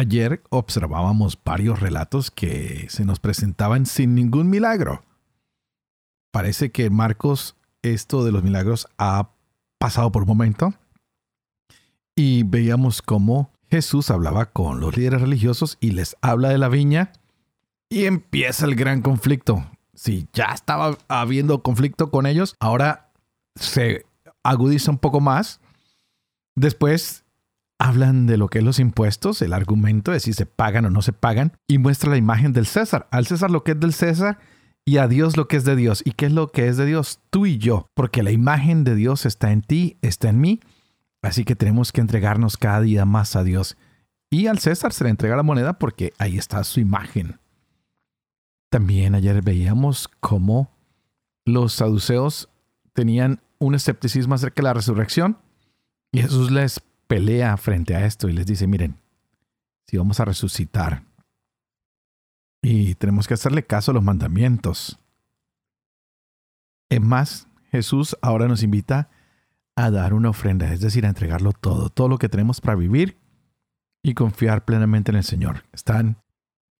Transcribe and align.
Ayer 0.00 0.42
observábamos 0.48 1.38
varios 1.44 1.78
relatos 1.78 2.30
que 2.30 2.86
se 2.88 3.04
nos 3.04 3.20
presentaban 3.20 3.84
sin 3.84 4.14
ningún 4.14 4.48
milagro. 4.48 5.04
Parece 6.32 6.72
que 6.72 6.88
Marcos 6.88 7.54
esto 7.82 8.24
de 8.24 8.32
los 8.32 8.42
milagros 8.42 8.88
ha 8.96 9.28
pasado 9.78 10.10
por 10.10 10.22
un 10.22 10.28
momento 10.28 10.72
y 12.16 12.44
veíamos 12.44 13.02
cómo 13.02 13.50
Jesús 13.68 14.10
hablaba 14.10 14.46
con 14.46 14.80
los 14.80 14.96
líderes 14.96 15.20
religiosos 15.20 15.76
y 15.80 15.90
les 15.90 16.16
habla 16.22 16.48
de 16.48 16.56
la 16.56 16.70
viña 16.70 17.12
y 17.90 18.06
empieza 18.06 18.64
el 18.64 18.76
gran 18.76 19.02
conflicto. 19.02 19.66
Si 19.92 20.28
ya 20.32 20.46
estaba 20.46 20.96
habiendo 21.08 21.62
conflicto 21.62 22.10
con 22.10 22.24
ellos, 22.24 22.56
ahora 22.58 23.12
se 23.54 24.06
agudiza 24.42 24.92
un 24.92 24.98
poco 24.98 25.20
más. 25.20 25.60
Después 26.54 27.22
hablan 27.80 28.26
de 28.26 28.36
lo 28.36 28.48
que 28.48 28.58
es 28.58 28.64
los 28.64 28.78
impuestos, 28.78 29.40
el 29.40 29.54
argumento 29.54 30.12
de 30.12 30.20
si 30.20 30.34
se 30.34 30.44
pagan 30.44 30.84
o 30.84 30.90
no 30.90 31.00
se 31.00 31.14
pagan, 31.14 31.54
y 31.66 31.78
muestra 31.78 32.10
la 32.10 32.18
imagen 32.18 32.52
del 32.52 32.66
César. 32.66 33.08
Al 33.10 33.26
César 33.26 33.50
lo 33.50 33.64
que 33.64 33.72
es 33.72 33.80
del 33.80 33.94
César 33.94 34.38
y 34.84 34.98
a 34.98 35.08
Dios 35.08 35.38
lo 35.38 35.48
que 35.48 35.56
es 35.56 35.64
de 35.64 35.76
Dios. 35.76 36.02
¿Y 36.04 36.12
qué 36.12 36.26
es 36.26 36.32
lo 36.32 36.52
que 36.52 36.68
es 36.68 36.76
de 36.76 36.84
Dios? 36.84 37.20
Tú 37.30 37.46
y 37.46 37.56
yo, 37.56 37.86
porque 37.94 38.22
la 38.22 38.32
imagen 38.32 38.84
de 38.84 38.94
Dios 38.94 39.24
está 39.24 39.50
en 39.50 39.62
ti, 39.62 39.96
está 40.02 40.28
en 40.28 40.40
mí, 40.42 40.60
así 41.22 41.44
que 41.44 41.56
tenemos 41.56 41.90
que 41.90 42.02
entregarnos 42.02 42.58
cada 42.58 42.82
día 42.82 43.06
más 43.06 43.34
a 43.34 43.44
Dios. 43.44 43.78
Y 44.28 44.46
al 44.46 44.58
César 44.58 44.92
se 44.92 45.04
le 45.04 45.10
entrega 45.10 45.34
la 45.34 45.42
moneda 45.42 45.78
porque 45.78 46.12
ahí 46.18 46.36
está 46.36 46.62
su 46.64 46.80
imagen. 46.80 47.40
También 48.68 49.14
ayer 49.14 49.40
veíamos 49.42 50.06
cómo 50.20 50.70
los 51.46 51.72
saduceos 51.72 52.50
tenían 52.92 53.40
un 53.58 53.74
escepticismo 53.74 54.34
acerca 54.34 54.56
de 54.56 54.64
la 54.64 54.74
resurrección 54.74 55.38
y 56.12 56.20
Jesús 56.20 56.50
les 56.50 56.82
pelea 57.10 57.56
frente 57.56 57.96
a 57.96 58.06
esto 58.06 58.28
y 58.28 58.32
les 58.32 58.46
dice, 58.46 58.68
miren, 58.68 58.94
si 59.88 59.96
vamos 59.96 60.20
a 60.20 60.24
resucitar 60.24 61.02
y 62.62 62.94
tenemos 62.94 63.26
que 63.26 63.34
hacerle 63.34 63.66
caso 63.66 63.90
a 63.90 63.94
los 63.94 64.04
mandamientos. 64.04 65.00
Es 66.88 67.00
más, 67.00 67.48
Jesús 67.72 68.16
ahora 68.22 68.46
nos 68.46 68.62
invita 68.62 69.10
a 69.74 69.90
dar 69.90 70.14
una 70.14 70.30
ofrenda, 70.30 70.72
es 70.72 70.80
decir, 70.80 71.04
a 71.04 71.08
entregarlo 71.08 71.52
todo, 71.52 71.90
todo 71.90 72.06
lo 72.06 72.16
que 72.18 72.28
tenemos 72.28 72.60
para 72.60 72.76
vivir 72.76 73.18
y 74.04 74.14
confiar 74.14 74.64
plenamente 74.64 75.10
en 75.10 75.16
el 75.16 75.24
Señor. 75.24 75.64
Están 75.72 76.22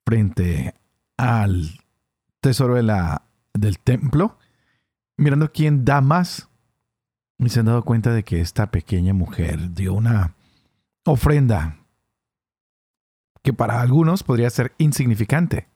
frente 0.07 0.75
al 1.17 1.71
tesoro 2.41 2.77
de 2.77 2.85
la, 2.85 3.27
del 3.53 3.81
templo, 3.81 4.39
mirando 5.17 5.51
quién 5.51 5.85
da 5.85 6.01
más 6.01 6.50
y 7.47 7.49
se 7.49 7.61
han 7.61 7.67
dado 7.67 7.83
cuenta 7.83 8.13
de 8.13 8.23
que 8.23 8.41
esta 8.41 8.71
pequeña 8.71 9.15
mujer 9.15 9.73
dio 9.73 9.95
una 9.95 10.35
ofrenda 11.05 11.79
que 13.43 13.55
para 13.55 13.81
algunos 13.81 14.23
podría 14.23 14.51
ser 14.51 14.75
insignificante. 14.77 15.67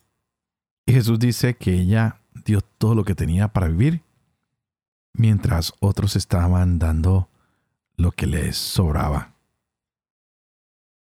Y 0.87 0.93
Jesús 0.93 1.19
dice 1.19 1.55
que 1.55 1.73
ella 1.73 2.21
dio 2.45 2.61
todo 2.61 2.95
lo 2.95 3.05
que 3.05 3.15
tenía 3.15 3.49
para 3.49 3.69
vivir, 3.69 4.03
mientras 5.15 5.73
otros 5.81 6.17
estaban 6.17 6.79
dando 6.79 7.31
lo 7.97 8.13
que 8.13 8.27
les 8.27 8.59
sobraba. 8.59 9.33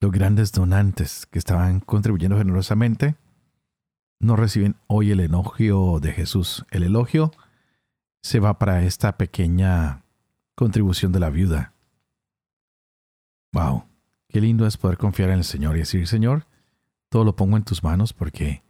Los 0.01 0.11
grandes 0.11 0.51
donantes 0.51 1.27
que 1.27 1.37
estaban 1.37 1.81
contribuyendo 1.81 2.37
generosamente 2.37 3.15
no 4.19 4.35
reciben 4.35 4.75
hoy 4.87 5.11
el 5.11 5.19
elogio 5.19 5.99
de 5.99 6.11
Jesús. 6.13 6.65
El 6.71 6.83
elogio 6.83 7.31
se 8.23 8.39
va 8.39 8.57
para 8.57 8.83
esta 8.83 9.17
pequeña 9.17 10.03
contribución 10.59 11.13
de 11.13 11.21
la 11.21 11.29
viuda. 11.29 11.73
Wow, 13.53 13.85
qué 14.27 14.41
lindo 14.41 14.67
es 14.67 14.75
poder 14.75 14.97
confiar 14.97 15.29
en 15.29 15.37
el 15.37 15.45
Señor 15.45 15.77
y 15.77 15.79
decir, 15.79 16.05
Señor, 16.05 16.47
todo 17.07 17.23
lo 17.23 17.37
pongo 17.37 17.55
en 17.55 17.63
tus 17.63 17.81
manos 17.81 18.11
porque 18.11 18.61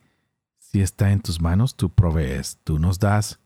si 0.60 0.82
está 0.82 1.12
en 1.12 1.20
tus 1.20 1.42
manos, 1.42 1.76
tú 1.76 1.90
provees, 1.90 2.60
tú 2.64 2.78
nos 2.78 3.00
das 3.00 3.40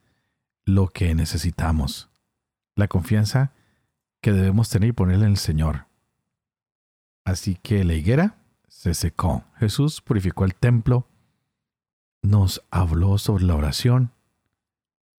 lo 0.65 0.89
que 0.89 1.15
necesitamos. 1.15 2.09
La 2.75 2.89
confianza 2.89 3.53
que 4.19 4.33
debemos 4.33 4.67
tener 4.67 4.89
y 4.89 4.91
ponerle 4.91 5.23
en 5.23 5.31
el 5.31 5.37
Señor. 5.37 5.85
Así 7.23 7.55
que 7.55 7.85
la 7.85 7.93
higuera 7.93 8.35
se 8.67 8.93
secó. 8.93 9.45
Jesús 9.55 10.01
purificó 10.01 10.43
el 10.43 10.53
templo, 10.53 11.07
nos 12.21 12.61
habló 12.71 13.17
sobre 13.19 13.45
la 13.45 13.55
oración, 13.55 14.11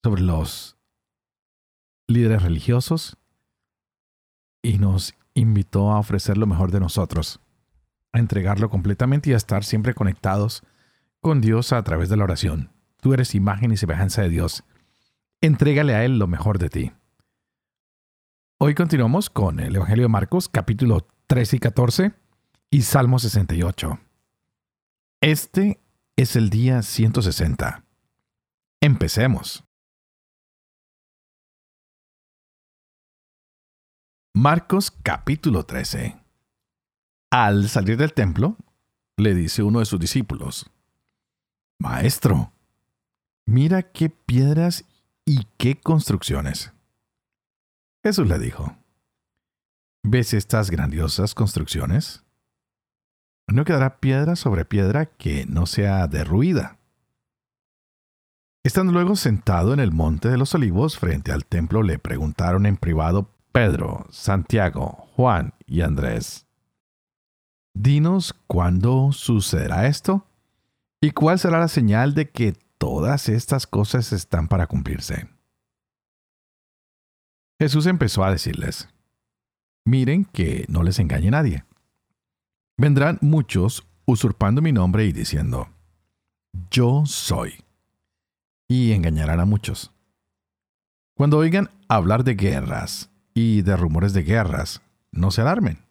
sobre 0.02 0.20
los 0.20 0.73
líderes 2.06 2.42
religiosos 2.42 3.16
y 4.62 4.78
nos 4.78 5.14
invitó 5.34 5.92
a 5.92 5.98
ofrecer 5.98 6.38
lo 6.38 6.46
mejor 6.46 6.70
de 6.70 6.80
nosotros, 6.80 7.40
a 8.12 8.18
entregarlo 8.18 8.70
completamente 8.70 9.30
y 9.30 9.32
a 9.34 9.36
estar 9.36 9.64
siempre 9.64 9.94
conectados 9.94 10.62
con 11.20 11.40
Dios 11.40 11.72
a 11.72 11.82
través 11.82 12.08
de 12.08 12.16
la 12.16 12.24
oración. 12.24 12.70
Tú 13.00 13.12
eres 13.12 13.34
imagen 13.34 13.72
y 13.72 13.76
semejanza 13.76 14.22
de 14.22 14.28
Dios. 14.28 14.64
Entrégale 15.40 15.94
a 15.94 16.04
Él 16.04 16.18
lo 16.18 16.26
mejor 16.26 16.58
de 16.58 16.70
ti. 16.70 16.92
Hoy 18.58 18.74
continuamos 18.74 19.28
con 19.28 19.60
el 19.60 19.76
Evangelio 19.76 20.04
de 20.04 20.08
Marcos, 20.08 20.48
capítulo 20.48 21.06
13 21.26 21.56
y 21.56 21.58
14 21.58 22.12
y 22.70 22.82
Salmo 22.82 23.18
68. 23.18 23.98
Este 25.20 25.80
es 26.16 26.36
el 26.36 26.50
día 26.50 26.82
160. 26.82 27.84
Empecemos. 28.80 29.64
Marcos 34.36 34.90
capítulo 34.90 35.64
13. 35.64 36.20
Al 37.30 37.68
salir 37.68 37.96
del 37.96 38.12
templo, 38.12 38.56
le 39.16 39.32
dice 39.32 39.62
uno 39.62 39.78
de 39.78 39.84
sus 39.84 40.00
discípulos, 40.00 40.68
Maestro, 41.78 42.50
mira 43.46 43.92
qué 43.92 44.10
piedras 44.10 44.86
y 45.24 45.46
qué 45.56 45.78
construcciones. 45.78 46.72
Jesús 48.02 48.26
le 48.26 48.40
dijo, 48.40 48.76
¿ves 50.02 50.34
estas 50.34 50.68
grandiosas 50.68 51.32
construcciones? 51.36 52.24
No 53.46 53.64
quedará 53.64 54.00
piedra 54.00 54.34
sobre 54.34 54.64
piedra 54.64 55.06
que 55.06 55.46
no 55.46 55.66
sea 55.66 56.08
derruida. 56.08 56.80
Estando 58.64 58.92
luego 58.92 59.14
sentado 59.14 59.72
en 59.72 59.78
el 59.78 59.92
monte 59.92 60.28
de 60.28 60.38
los 60.38 60.56
olivos 60.56 60.98
frente 60.98 61.30
al 61.30 61.44
templo, 61.44 61.84
le 61.84 62.00
preguntaron 62.00 62.66
en 62.66 62.76
privado 62.76 63.30
Pedro, 63.54 64.04
Santiago, 64.10 65.06
Juan 65.14 65.54
y 65.64 65.82
Andrés. 65.82 66.48
Dinos 67.72 68.34
cuándo 68.48 69.12
sucederá 69.12 69.86
esto 69.86 70.26
y 71.00 71.12
cuál 71.12 71.38
será 71.38 71.60
la 71.60 71.68
señal 71.68 72.14
de 72.14 72.28
que 72.28 72.54
todas 72.78 73.28
estas 73.28 73.68
cosas 73.68 74.12
están 74.12 74.48
para 74.48 74.66
cumplirse. 74.66 75.28
Jesús 77.60 77.86
empezó 77.86 78.24
a 78.24 78.32
decirles, 78.32 78.88
miren 79.84 80.24
que 80.24 80.66
no 80.68 80.82
les 80.82 80.98
engañe 80.98 81.30
nadie. 81.30 81.64
Vendrán 82.76 83.18
muchos 83.20 83.86
usurpando 84.04 84.62
mi 84.62 84.72
nombre 84.72 85.04
y 85.04 85.12
diciendo, 85.12 85.68
yo 86.72 87.06
soy, 87.06 87.62
y 88.66 88.90
engañarán 88.90 89.38
a 89.38 89.44
muchos. 89.44 89.92
Cuando 91.16 91.38
oigan 91.38 91.70
hablar 91.86 92.24
de 92.24 92.34
guerras 92.34 93.13
y 93.34 93.62
de 93.62 93.76
rumores 93.76 94.12
de 94.12 94.22
guerras, 94.22 94.80
no 95.10 95.32
se 95.32 95.42
alarmen. 95.42 95.84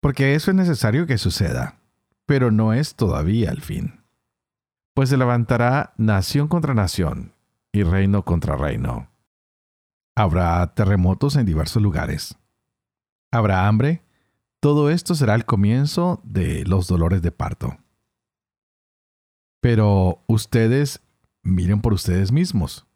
Porque 0.00 0.34
eso 0.34 0.50
es 0.50 0.56
necesario 0.56 1.06
que 1.06 1.16
suceda, 1.16 1.78
pero 2.26 2.50
no 2.50 2.72
es 2.72 2.96
todavía 2.96 3.50
el 3.50 3.62
fin. 3.62 4.00
Pues 4.94 5.08
se 5.08 5.16
levantará 5.16 5.94
nación 5.96 6.48
contra 6.48 6.74
nación 6.74 7.32
y 7.70 7.84
reino 7.84 8.24
contra 8.24 8.56
reino. 8.56 9.08
Habrá 10.16 10.74
terremotos 10.74 11.36
en 11.36 11.46
diversos 11.46 11.80
lugares. 11.80 12.36
Habrá 13.30 13.68
hambre. 13.68 14.02
Todo 14.60 14.90
esto 14.90 15.14
será 15.14 15.34
el 15.34 15.46
comienzo 15.46 16.20
de 16.24 16.64
los 16.66 16.88
dolores 16.88 17.22
de 17.22 17.32
parto. 17.32 17.78
Pero 19.60 20.22
ustedes 20.26 21.00
miren 21.42 21.80
por 21.80 21.92
ustedes 21.94 22.32
mismos. 22.32 22.86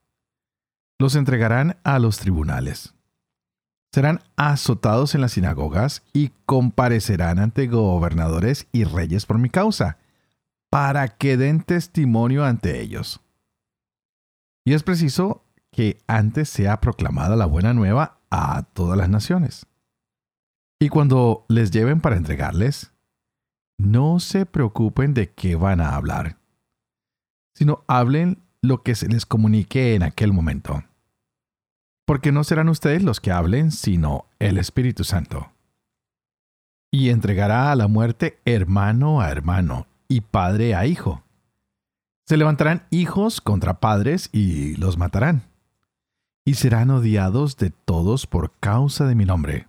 Los 0.98 1.14
entregarán 1.14 1.78
a 1.84 1.98
los 1.98 2.18
tribunales 2.18 2.95
serán 3.92 4.20
azotados 4.36 5.14
en 5.14 5.20
las 5.20 5.32
sinagogas 5.32 6.02
y 6.12 6.32
comparecerán 6.44 7.38
ante 7.38 7.66
gobernadores 7.66 8.68
y 8.72 8.84
reyes 8.84 9.26
por 9.26 9.38
mi 9.38 9.48
causa, 9.48 9.98
para 10.70 11.08
que 11.08 11.36
den 11.36 11.62
testimonio 11.62 12.44
ante 12.44 12.80
ellos. 12.80 13.20
Y 14.64 14.74
es 14.74 14.82
preciso 14.82 15.44
que 15.70 15.98
antes 16.06 16.48
sea 16.48 16.80
proclamada 16.80 17.36
la 17.36 17.46
buena 17.46 17.72
nueva 17.72 18.18
a 18.30 18.62
todas 18.72 18.98
las 18.98 19.08
naciones. 19.08 19.66
Y 20.78 20.88
cuando 20.88 21.46
les 21.48 21.70
lleven 21.70 22.00
para 22.00 22.16
entregarles, 22.16 22.92
no 23.78 24.20
se 24.20 24.44
preocupen 24.44 25.14
de 25.14 25.32
qué 25.32 25.54
van 25.54 25.80
a 25.80 25.94
hablar, 25.94 26.38
sino 27.54 27.84
hablen 27.86 28.42
lo 28.60 28.82
que 28.82 28.94
se 28.94 29.08
les 29.08 29.24
comunique 29.24 29.94
en 29.94 30.02
aquel 30.02 30.32
momento 30.32 30.82
porque 32.06 32.32
no 32.32 32.44
serán 32.44 32.68
ustedes 32.68 33.02
los 33.02 33.20
que 33.20 33.32
hablen, 33.32 33.72
sino 33.72 34.26
el 34.38 34.58
Espíritu 34.58 35.04
Santo. 35.04 35.52
Y 36.90 37.10
entregará 37.10 37.72
a 37.72 37.76
la 37.76 37.88
muerte 37.88 38.40
hermano 38.44 39.20
a 39.20 39.30
hermano 39.30 39.86
y 40.08 40.22
padre 40.22 40.74
a 40.74 40.86
hijo. 40.86 41.24
Se 42.24 42.36
levantarán 42.36 42.86
hijos 42.90 43.40
contra 43.40 43.80
padres 43.80 44.30
y 44.32 44.76
los 44.76 44.96
matarán. 44.96 45.42
Y 46.44 46.54
serán 46.54 46.90
odiados 46.90 47.56
de 47.56 47.70
todos 47.70 48.26
por 48.26 48.52
causa 48.60 49.06
de 49.06 49.16
mi 49.16 49.24
nombre. 49.24 49.66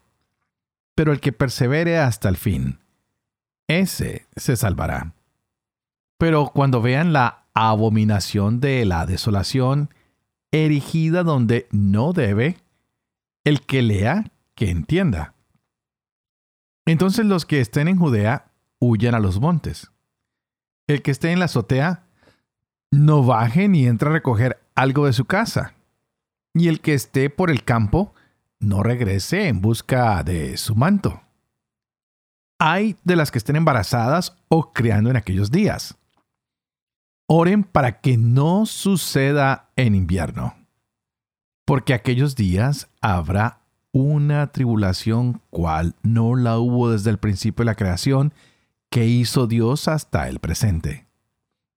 Pero 0.95 1.11
el 1.11 1.19
que 1.19 1.31
persevere 1.31 1.97
hasta 1.97 2.29
el 2.29 2.37
fin, 2.37 2.79
ese 3.67 4.27
se 4.35 4.55
salvará. 4.55 5.13
Pero 6.19 6.51
cuando 6.53 6.81
vean 6.81 7.13
la 7.13 7.45
abominación 7.55 8.59
de 8.59 8.85
la 8.85 9.07
desolación 9.07 9.89
erigida 10.51 11.23
donde 11.23 11.67
no 11.71 12.13
debe, 12.13 12.57
el 13.43 13.61
que 13.61 13.81
lea, 13.81 14.31
que 14.55 14.69
entienda. 14.69 15.33
Entonces 16.85 17.25
los 17.25 17.45
que 17.45 17.59
estén 17.59 17.87
en 17.87 17.97
Judea 17.97 18.51
huyan 18.79 19.15
a 19.15 19.19
los 19.19 19.39
montes. 19.39 19.91
El 20.87 21.01
que 21.01 21.11
esté 21.11 21.31
en 21.31 21.39
la 21.39 21.45
azotea, 21.45 22.05
no 22.91 23.23
baje 23.23 23.67
ni 23.67 23.85
entre 23.85 24.09
a 24.09 24.13
recoger 24.13 24.61
algo 24.75 25.05
de 25.05 25.13
su 25.13 25.25
casa. 25.25 25.73
Y 26.53 26.69
el 26.69 26.79
que 26.79 26.93
esté 26.93 27.29
por 27.29 27.51
el 27.51 27.63
campo, 27.63 28.13
no 28.59 28.83
regrese 28.83 29.47
en 29.47 29.61
busca 29.61 30.23
de 30.23 30.57
su 30.57 30.75
manto. 30.75 31.21
Hay 32.59 32.95
de 33.03 33.15
las 33.15 33.29
que 33.29 33.37
estén 33.37 33.57
embarazadas 33.57 34.37
o 34.47 34.73
criando 34.73 35.09
en 35.09 35.17
aquellos 35.17 35.51
días 35.51 35.97
Oren 37.29 37.65
para 37.65 37.99
que 37.99 38.15
no 38.15 38.65
suceda 38.65 39.69
en 39.75 39.95
invierno, 39.95 40.55
porque 41.65 41.93
aquellos 41.93 42.37
días 42.37 42.89
habrá 43.01 43.59
una 43.91 44.53
tribulación 44.53 45.41
cual 45.49 45.95
no 46.03 46.37
la 46.37 46.57
hubo 46.57 46.89
desde 46.89 47.09
el 47.09 47.17
principio 47.17 47.63
de 47.63 47.71
la 47.71 47.75
creación 47.75 48.33
que 48.89 49.07
hizo 49.07 49.45
Dios 49.45 49.89
hasta 49.89 50.29
el 50.29 50.39
presente, 50.39 51.05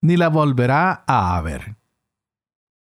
ni 0.01 0.17
la 0.17 0.29
volverá 0.29 1.03
a 1.09 1.37
haber. 1.37 1.75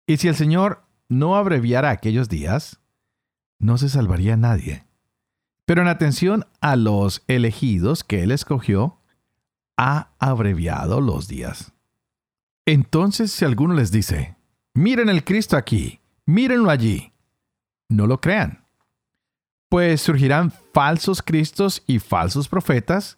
Y 0.07 0.19
si 0.19 0.29
el 0.29 0.37
Señor 0.37 0.85
no 1.09 1.35
abreviara 1.35 1.91
aquellos 1.91 2.29
días, 2.29 2.79
no 3.59 3.79
se 3.79 3.89
salvaría 3.89 4.37
nadie. 4.37 4.85
Pero 5.65 5.83
en 5.83 5.89
atención 5.89 6.47
a 6.61 6.77
los 6.77 7.25
elegidos 7.27 8.05
que 8.05 8.23
Él 8.23 8.31
escogió, 8.31 9.01
ha 9.77 10.11
abreviado 10.21 11.01
los 11.01 11.27
días. 11.27 11.73
Entonces 12.67 13.33
si 13.33 13.45
alguno 13.45 13.75
les 13.75 13.91
dice, 13.91 14.37
miren 14.75 15.09
el 15.09 15.25
Cristo 15.25 15.57
aquí, 15.57 16.01
mírenlo 16.27 16.71
allí, 16.71 17.13
no 17.89 18.07
lo 18.07 18.21
crean. 18.21 18.67
Pues 19.69 20.01
surgirán 20.01 20.53
falsos 20.73 21.23
Cristos 21.23 21.83
y 21.87 21.99
falsos 21.99 22.49
profetas, 22.49 23.17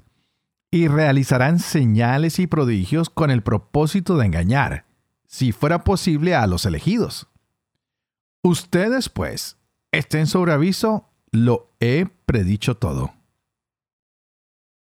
y 0.72 0.88
realizarán 0.88 1.58
señales 1.58 2.38
y 2.38 2.46
prodigios 2.46 3.10
con 3.10 3.30
el 3.30 3.42
propósito 3.42 4.16
de 4.16 4.24
engañar, 4.24 4.86
si 5.26 5.52
fuera 5.52 5.84
posible, 5.84 6.34
a 6.34 6.46
los 6.46 6.64
elegidos. 6.64 7.28
Ustedes, 8.42 9.10
pues, 9.10 9.58
estén 9.92 10.26
sobre 10.26 10.52
aviso, 10.52 11.10
lo 11.30 11.70
he 11.78 12.06
predicho 12.24 12.76
todo. 12.76 13.12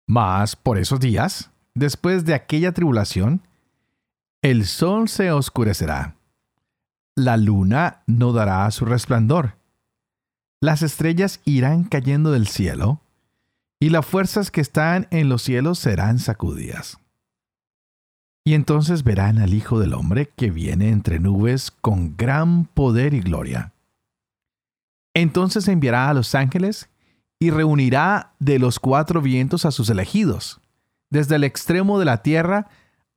Mas 0.06 0.54
por 0.54 0.78
esos 0.78 1.00
días, 1.00 1.50
después 1.74 2.24
de 2.24 2.34
aquella 2.34 2.72
tribulación, 2.72 3.42
el 4.44 4.66
sol 4.66 5.08
se 5.08 5.32
oscurecerá, 5.32 6.16
la 7.16 7.38
luna 7.38 8.02
no 8.06 8.34
dará 8.34 8.70
su 8.72 8.84
resplandor, 8.84 9.56
las 10.60 10.82
estrellas 10.82 11.40
irán 11.46 11.84
cayendo 11.84 12.30
del 12.30 12.46
cielo, 12.46 13.00
y 13.80 13.88
las 13.88 14.04
fuerzas 14.04 14.50
que 14.50 14.60
están 14.60 15.08
en 15.10 15.30
los 15.30 15.40
cielos 15.40 15.78
serán 15.78 16.18
sacudidas. 16.18 16.98
Y 18.44 18.52
entonces 18.52 19.02
verán 19.02 19.38
al 19.38 19.54
Hijo 19.54 19.80
del 19.80 19.94
Hombre 19.94 20.30
que 20.36 20.50
viene 20.50 20.90
entre 20.90 21.20
nubes 21.20 21.70
con 21.70 22.14
gran 22.14 22.66
poder 22.66 23.14
y 23.14 23.20
gloria. 23.20 23.72
Entonces 25.14 25.68
enviará 25.68 26.10
a 26.10 26.14
los 26.14 26.34
ángeles 26.34 26.90
y 27.38 27.48
reunirá 27.48 28.34
de 28.40 28.58
los 28.58 28.78
cuatro 28.78 29.22
vientos 29.22 29.64
a 29.64 29.70
sus 29.70 29.88
elegidos, 29.88 30.60
desde 31.08 31.36
el 31.36 31.44
extremo 31.44 31.98
de 31.98 32.04
la 32.04 32.22
tierra 32.22 32.68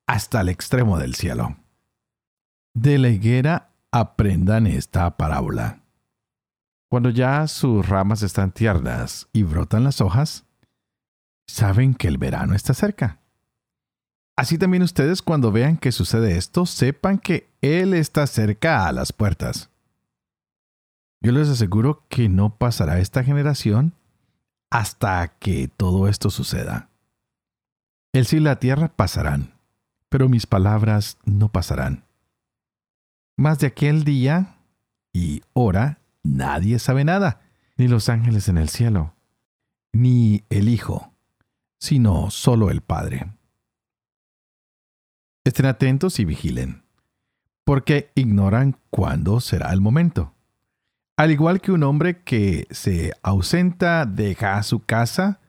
hasta 0.08 0.42
el 0.42 0.50
extremo 0.50 0.98
del 0.98 1.16
cielo. 1.16 1.58
De 2.74 2.98
la 2.98 3.10
higuera 3.10 3.74
aprendan 3.92 4.66
esta 4.68 5.18
parábola. 5.18 5.84
Cuando 6.90 7.10
ya 7.10 7.48
sus 7.48 7.88
ramas 7.88 8.24
están 8.24 8.52
tiernas 8.52 9.28
y 9.34 9.44
brotan 9.44 9.84
las 9.84 10.00
hojas, 10.00 10.46
saben 11.48 11.94
que 11.94 12.08
el 12.08 12.18
verano 12.18 12.56
está 12.56 12.74
cerca. 12.74 13.20
Así 14.38 14.58
también 14.58 14.84
ustedes 14.84 15.22
cuando 15.22 15.52
vean 15.52 15.78
que 15.78 15.92
sucede 15.92 16.38
esto, 16.38 16.66
sepan 16.66 17.18
que 17.18 17.50
Él 17.62 17.94
está 17.94 18.28
cerca 18.28 18.88
a 18.88 18.92
las 18.92 19.12
puertas. 19.12 19.70
Yo 21.22 21.32
les 21.32 21.50
aseguro 21.50 22.06
que 22.08 22.30
no 22.30 22.56
pasará 22.58 23.00
esta 23.00 23.24
generación 23.24 23.94
hasta 24.70 25.28
que 25.40 25.68
todo 25.68 26.08
esto 26.08 26.30
suceda. 26.30 26.90
El 28.14 28.26
cielo 28.28 28.44
y 28.44 28.46
la 28.46 28.60
tierra 28.60 28.90
pasarán, 28.96 29.57
pero 30.10 30.30
mis 30.30 30.46
palabras 30.46 31.18
no 31.26 31.50
pasarán. 31.50 32.06
Más 33.38 33.60
de 33.60 33.68
aquel 33.68 34.04
día 34.04 34.58
y 35.14 35.42
hora 35.54 36.00
nadie 36.24 36.80
sabe 36.80 37.04
nada, 37.04 37.42
ni 37.78 37.88
los 37.88 38.10
ángeles 38.10 38.50
en 38.50 38.58
el 38.58 38.70
cielo, 38.70 39.14
ni 39.94 40.44
el 40.50 40.70
Hijo, 40.70 41.14
sino 41.80 42.32
solo 42.32 42.70
el 42.70 42.82
Padre. 42.82 43.32
Estén 45.44 45.66
atentos 45.66 46.20
y 46.20 46.26
vigilen, 46.26 46.84
porque 47.64 48.12
ignoran 48.16 48.78
cuándo 48.90 49.40
será 49.40 49.72
el 49.72 49.82
momento. 49.82 50.34
Al 51.16 51.32
igual 51.32 51.62
que 51.62 51.72
un 51.72 51.84
hombre 51.84 52.22
que 52.24 52.68
se 52.70 53.14
ausenta 53.24 54.06
deja 54.06 54.62
su 54.64 54.82
casa, 54.82 55.40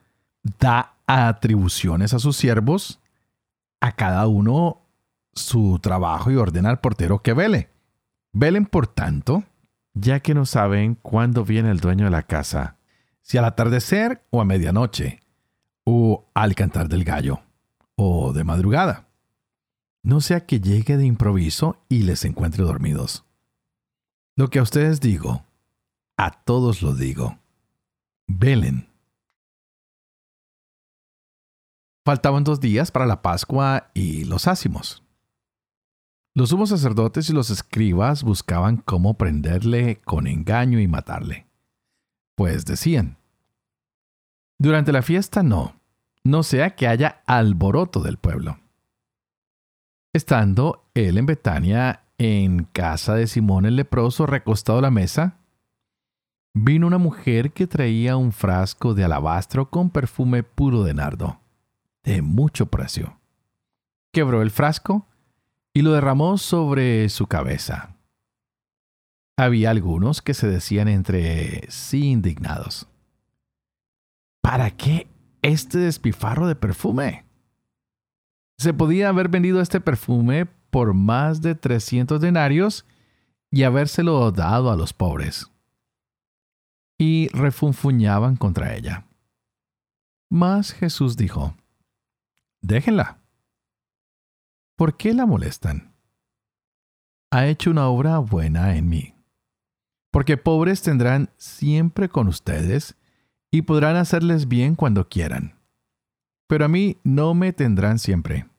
da 0.59 0.95
atribuciones 1.05 2.13
a 2.13 2.19
sus 2.19 2.37
siervos, 2.37 2.99
a 3.81 3.93
cada 3.93 4.27
uno 4.27 4.81
su 5.33 5.79
trabajo 5.79 6.31
y 6.31 6.35
ordena 6.35 6.69
al 6.69 6.79
portero 6.79 7.21
que 7.21 7.33
vele. 7.33 7.69
Velen, 8.33 8.65
por 8.65 8.87
tanto, 8.87 9.43
ya 9.93 10.19
que 10.19 10.33
no 10.33 10.45
saben 10.45 10.95
cuándo 10.95 11.45
viene 11.45 11.71
el 11.71 11.79
dueño 11.79 12.05
de 12.05 12.11
la 12.11 12.23
casa, 12.23 12.77
si 13.21 13.37
al 13.37 13.45
atardecer 13.45 14.23
o 14.29 14.41
a 14.41 14.45
medianoche, 14.45 15.19
o 15.83 16.29
al 16.33 16.55
cantar 16.55 16.89
del 16.89 17.03
gallo, 17.03 17.41
o 17.95 18.33
de 18.33 18.43
madrugada. 18.43 19.07
No 20.03 20.21
sea 20.21 20.45
que 20.45 20.61
llegue 20.61 20.97
de 20.97 21.05
improviso 21.05 21.83
y 21.89 22.03
les 22.03 22.23
encuentre 22.25 22.63
dormidos. 22.63 23.25
Lo 24.35 24.49
que 24.49 24.59
a 24.59 24.63
ustedes 24.63 25.01
digo, 25.01 25.43
a 26.17 26.31
todos 26.31 26.81
lo 26.81 26.93
digo. 26.93 27.39
Velen. 28.27 28.88
Faltaban 32.05 32.43
dos 32.43 32.59
días 32.59 32.91
para 32.91 33.05
la 33.05 33.21
Pascua 33.21 33.91
y 33.93 34.23
los 34.23 34.47
ácimos. 34.47 35.03
Los 36.33 36.49
sumos 36.49 36.69
sacerdotes 36.69 37.29
y 37.29 37.33
los 37.33 37.49
escribas 37.49 38.23
buscaban 38.23 38.77
cómo 38.77 39.15
prenderle 39.15 39.99
con 40.05 40.25
engaño 40.25 40.79
y 40.79 40.87
matarle. 40.87 41.47
Pues 42.35 42.65
decían, 42.65 43.17
durante 44.57 44.93
la 44.93 45.01
fiesta 45.01 45.43
no, 45.43 45.75
no 46.23 46.43
sea 46.43 46.75
que 46.75 46.87
haya 46.87 47.21
alboroto 47.25 48.01
del 48.01 48.17
pueblo. 48.17 48.59
Estando 50.13 50.85
él 50.93 51.17
en 51.17 51.25
Betania, 51.25 52.03
en 52.17 52.63
casa 52.63 53.15
de 53.15 53.27
Simón 53.27 53.65
el 53.65 53.75
leproso, 53.75 54.25
recostado 54.25 54.79
a 54.79 54.83
la 54.83 54.91
mesa, 54.91 55.37
vino 56.53 56.87
una 56.87 56.97
mujer 56.97 57.51
que 57.51 57.67
traía 57.67 58.15
un 58.15 58.31
frasco 58.31 58.93
de 58.93 59.03
alabastro 59.03 59.69
con 59.69 59.89
perfume 59.89 60.43
puro 60.43 60.83
de 60.83 60.93
nardo 60.93 61.39
de 62.03 62.21
mucho 62.21 62.67
precio. 62.67 63.19
Quebró 64.13 64.41
el 64.41 64.51
frasco 64.51 65.07
y 65.73 65.81
lo 65.81 65.91
derramó 65.93 66.37
sobre 66.37 67.09
su 67.09 67.27
cabeza. 67.27 67.95
había 69.37 69.69
algunos 69.69 70.21
que 70.21 70.33
se 70.33 70.47
decían 70.49 70.89
entre 70.89 71.65
sí 71.71 72.09
indignados. 72.11 72.87
¿Para 74.41 74.71
qué 74.71 75.07
este 75.41 75.77
despifarro 75.77 76.47
de 76.47 76.55
perfume? 76.55 77.23
Se 78.57 78.73
podía 78.73 79.07
haber 79.07 79.29
vendido 79.29 79.61
este 79.61 79.79
perfume 79.79 80.45
por 80.45 80.93
más 80.93 81.41
de 81.41 81.55
300 81.55 82.19
denarios 82.19 82.85
y 83.51 83.63
habérselo 83.63 84.31
dado 84.31 84.71
a 84.71 84.75
los 84.75 84.91
pobres. 84.91 85.49
Y 86.97 87.29
refunfuñaban 87.29 88.35
contra 88.35 88.75
ella. 88.75 89.05
Mas 90.29 90.73
Jesús 90.73 91.15
dijo, 91.15 91.55
Déjenla. 92.61 93.19
¿Por 94.75 94.97
qué 94.97 95.13
la 95.13 95.25
molestan? 95.25 95.93
Ha 97.31 97.47
hecho 97.47 97.71
una 97.71 97.87
obra 97.87 98.17
buena 98.19 98.75
en 98.75 98.89
mí. 98.89 99.13
Porque 100.11 100.37
pobres 100.37 100.81
tendrán 100.81 101.29
siempre 101.37 102.09
con 102.09 102.27
ustedes 102.27 102.95
y 103.51 103.61
podrán 103.61 103.95
hacerles 103.95 104.47
bien 104.47 104.75
cuando 104.75 105.07
quieran. 105.07 105.59
Pero 106.47 106.65
a 106.65 106.67
mí 106.67 106.97
no 107.03 107.33
me 107.33 107.53
tendrán 107.53 107.99
siempre. 107.99 108.49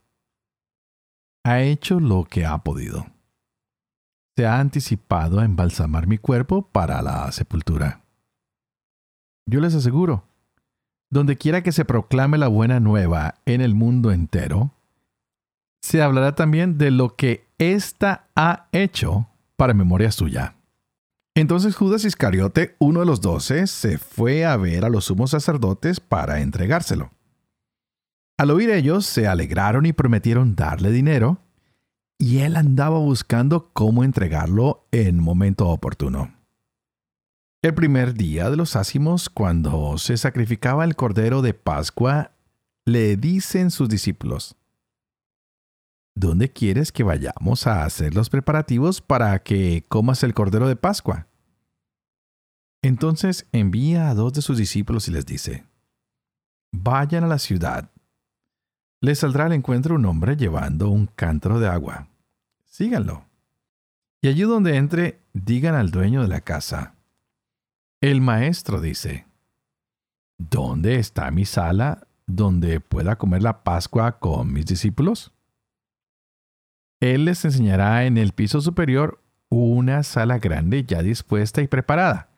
Ha 1.44 1.60
hecho 1.62 1.98
lo 1.98 2.24
que 2.24 2.46
ha 2.46 2.58
podido. 2.58 3.06
Se 4.36 4.46
ha 4.46 4.60
anticipado 4.60 5.40
a 5.40 5.44
embalsamar 5.44 6.06
mi 6.06 6.18
cuerpo 6.18 6.62
para 6.62 7.02
la 7.02 7.30
sepultura. 7.32 8.04
Yo 9.46 9.60
les 9.60 9.74
aseguro, 9.74 10.28
donde 11.10 11.36
quiera 11.36 11.62
que 11.62 11.72
se 11.72 11.84
proclame 11.84 12.38
la 12.38 12.48
buena 12.48 12.80
nueva 12.80 13.34
en 13.44 13.60
el 13.60 13.74
mundo 13.74 14.12
entero, 14.12 14.72
se 15.82 16.02
hablará 16.02 16.34
también 16.34 16.78
de 16.78 16.90
lo 16.90 17.16
que 17.16 17.46
ésta 17.58 18.28
ha 18.36 18.68
hecho 18.72 19.28
para 19.56 19.74
memoria 19.74 20.12
suya. 20.12 20.56
Entonces 21.34 21.76
Judas 21.76 22.04
Iscariote, 22.04 22.76
uno 22.78 23.00
de 23.00 23.06
los 23.06 23.20
doce, 23.20 23.66
se 23.66 23.98
fue 23.98 24.44
a 24.44 24.56
ver 24.56 24.84
a 24.84 24.88
los 24.88 25.06
sumos 25.06 25.30
sacerdotes 25.30 26.00
para 26.00 26.40
entregárselo. 26.40 27.12
Al 28.38 28.50
oír 28.50 28.70
ellos, 28.70 29.06
se 29.06 29.26
alegraron 29.26 29.86
y 29.86 29.92
prometieron 29.92 30.54
darle 30.54 30.90
dinero, 30.90 31.38
y 32.18 32.38
él 32.38 32.56
andaba 32.56 32.98
buscando 32.98 33.70
cómo 33.72 34.04
entregarlo 34.04 34.86
en 34.92 35.18
momento 35.20 35.68
oportuno. 35.68 36.39
El 37.62 37.74
primer 37.74 38.14
día 38.14 38.48
de 38.48 38.56
los 38.56 38.74
ácimos, 38.74 39.28
cuando 39.28 39.98
se 39.98 40.16
sacrificaba 40.16 40.82
el 40.84 40.96
cordero 40.96 41.42
de 41.42 41.52
Pascua, 41.52 42.32
le 42.86 43.18
dicen 43.18 43.70
sus 43.70 43.90
discípulos, 43.90 44.56
¿Dónde 46.14 46.50
quieres 46.50 46.90
que 46.90 47.02
vayamos 47.02 47.66
a 47.66 47.84
hacer 47.84 48.14
los 48.14 48.30
preparativos 48.30 49.02
para 49.02 49.38
que 49.42 49.84
comas 49.88 50.22
el 50.22 50.32
cordero 50.32 50.68
de 50.68 50.76
Pascua? 50.76 51.26
Entonces 52.80 53.46
envía 53.52 54.08
a 54.08 54.14
dos 54.14 54.32
de 54.32 54.40
sus 54.40 54.56
discípulos 54.56 55.06
y 55.08 55.10
les 55.10 55.26
dice, 55.26 55.66
Vayan 56.72 57.24
a 57.24 57.28
la 57.28 57.38
ciudad. 57.38 57.90
Les 59.02 59.18
saldrá 59.18 59.44
al 59.44 59.52
encuentro 59.52 59.96
un 59.96 60.06
hombre 60.06 60.34
llevando 60.34 60.88
un 60.88 61.06
cántaro 61.06 61.60
de 61.60 61.68
agua. 61.68 62.08
Síganlo. 62.64 63.26
Y 64.22 64.28
allí 64.28 64.42
donde 64.42 64.76
entre, 64.76 65.20
digan 65.34 65.74
al 65.74 65.90
dueño 65.90 66.22
de 66.22 66.28
la 66.28 66.40
casa. 66.40 66.94
El 68.02 68.22
maestro 68.22 68.80
dice, 68.80 69.26
¿Dónde 70.38 70.96
está 70.96 71.30
mi 71.30 71.44
sala 71.44 72.06
donde 72.26 72.80
pueda 72.80 73.16
comer 73.16 73.42
la 73.42 73.62
Pascua 73.62 74.18
con 74.18 74.54
mis 74.54 74.64
discípulos? 74.64 75.32
Él 77.00 77.26
les 77.26 77.44
enseñará 77.44 78.06
en 78.06 78.16
el 78.16 78.32
piso 78.32 78.62
superior 78.62 79.22
una 79.50 80.02
sala 80.02 80.38
grande 80.38 80.84
ya 80.84 81.02
dispuesta 81.02 81.60
y 81.60 81.68
preparada. 81.68 82.30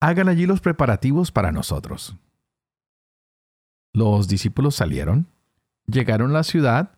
Hagan 0.00 0.28
allí 0.28 0.46
los 0.46 0.60
preparativos 0.60 1.32
para 1.32 1.50
nosotros. 1.50 2.16
Los 3.92 4.28
discípulos 4.28 4.76
salieron, 4.76 5.26
llegaron 5.86 6.30
a 6.30 6.34
la 6.34 6.44
ciudad, 6.44 6.92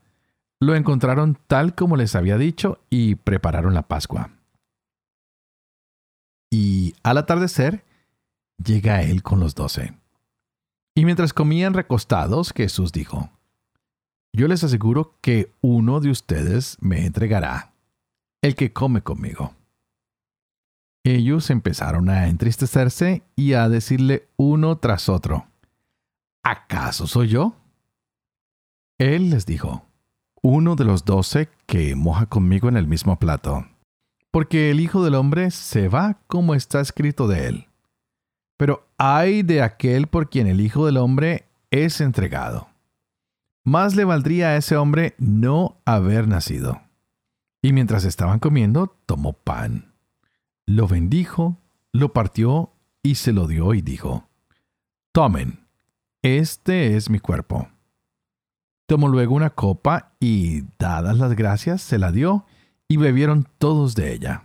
lo 0.60 0.74
encontraron 0.74 1.38
tal 1.46 1.74
como 1.74 1.96
les 1.96 2.14
había 2.14 2.36
dicho 2.36 2.82
y 2.90 3.14
prepararon 3.14 3.72
la 3.72 3.88
Pascua. 3.88 4.32
Y 6.56 6.94
al 7.02 7.18
atardecer, 7.18 7.84
llega 8.64 9.02
él 9.02 9.24
con 9.24 9.40
los 9.40 9.56
doce. 9.56 9.92
Y 10.94 11.04
mientras 11.04 11.32
comían 11.32 11.74
recostados, 11.74 12.52
Jesús 12.52 12.92
dijo, 12.92 13.28
yo 14.32 14.46
les 14.46 14.62
aseguro 14.62 15.16
que 15.20 15.50
uno 15.62 15.98
de 15.98 16.10
ustedes 16.10 16.76
me 16.80 17.06
entregará, 17.06 17.72
el 18.40 18.54
que 18.54 18.72
come 18.72 19.02
conmigo. 19.02 19.52
Ellos 21.02 21.50
empezaron 21.50 22.08
a 22.08 22.28
entristecerse 22.28 23.24
y 23.34 23.54
a 23.54 23.68
decirle 23.68 24.28
uno 24.36 24.78
tras 24.78 25.08
otro, 25.08 25.48
¿acaso 26.44 27.08
soy 27.08 27.30
yo? 27.30 27.56
Él 28.98 29.30
les 29.30 29.44
dijo, 29.44 29.84
uno 30.40 30.76
de 30.76 30.84
los 30.84 31.04
doce 31.04 31.48
que 31.66 31.96
moja 31.96 32.26
conmigo 32.26 32.68
en 32.68 32.76
el 32.76 32.86
mismo 32.86 33.18
plato, 33.18 33.66
porque 34.34 34.70
el 34.70 34.80
Hijo 34.80 35.02
del 35.02 35.14
Hombre 35.14 35.50
se 35.50 35.88
va 35.88 36.18
como 36.26 36.54
está 36.54 36.80
escrito 36.80 37.26
de 37.26 37.46
él. 37.46 37.66
Pero 38.58 38.86
ay 38.98 39.42
de 39.42 39.62
aquel 39.62 40.08
por 40.08 40.28
quien 40.28 40.48
el 40.48 40.60
Hijo 40.60 40.84
del 40.84 40.98
Hombre 40.98 41.46
es 41.70 42.02
entregado 42.02 42.68
más 43.64 43.96
le 43.96 44.04
valdría 44.04 44.48
a 44.48 44.56
ese 44.56 44.76
hombre 44.76 45.14
no 45.18 45.80
haber 45.86 46.28
nacido. 46.28 46.82
Y 47.62 47.72
mientras 47.72 48.04
estaban 48.04 48.38
comiendo, 48.38 48.94
tomó 49.06 49.32
pan, 49.32 49.94
lo 50.66 50.86
bendijo, 50.86 51.56
lo 51.92 52.12
partió 52.12 52.72
y 53.02 53.14
se 53.14 53.32
lo 53.32 53.46
dio 53.46 53.72
y 53.72 53.80
dijo, 53.80 54.28
Tomen, 55.12 55.60
este 56.22 56.96
es 56.96 57.08
mi 57.08 57.20
cuerpo. 57.20 57.68
Tomó 58.86 59.08
luego 59.08 59.34
una 59.34 59.50
copa 59.50 60.12
y, 60.20 60.64
dadas 60.78 61.16
las 61.16 61.34
gracias, 61.34 61.80
se 61.80 61.98
la 61.98 62.12
dio 62.12 62.44
y 62.88 62.96
bebieron 62.96 63.46
todos 63.58 63.94
de 63.94 64.12
ella. 64.12 64.44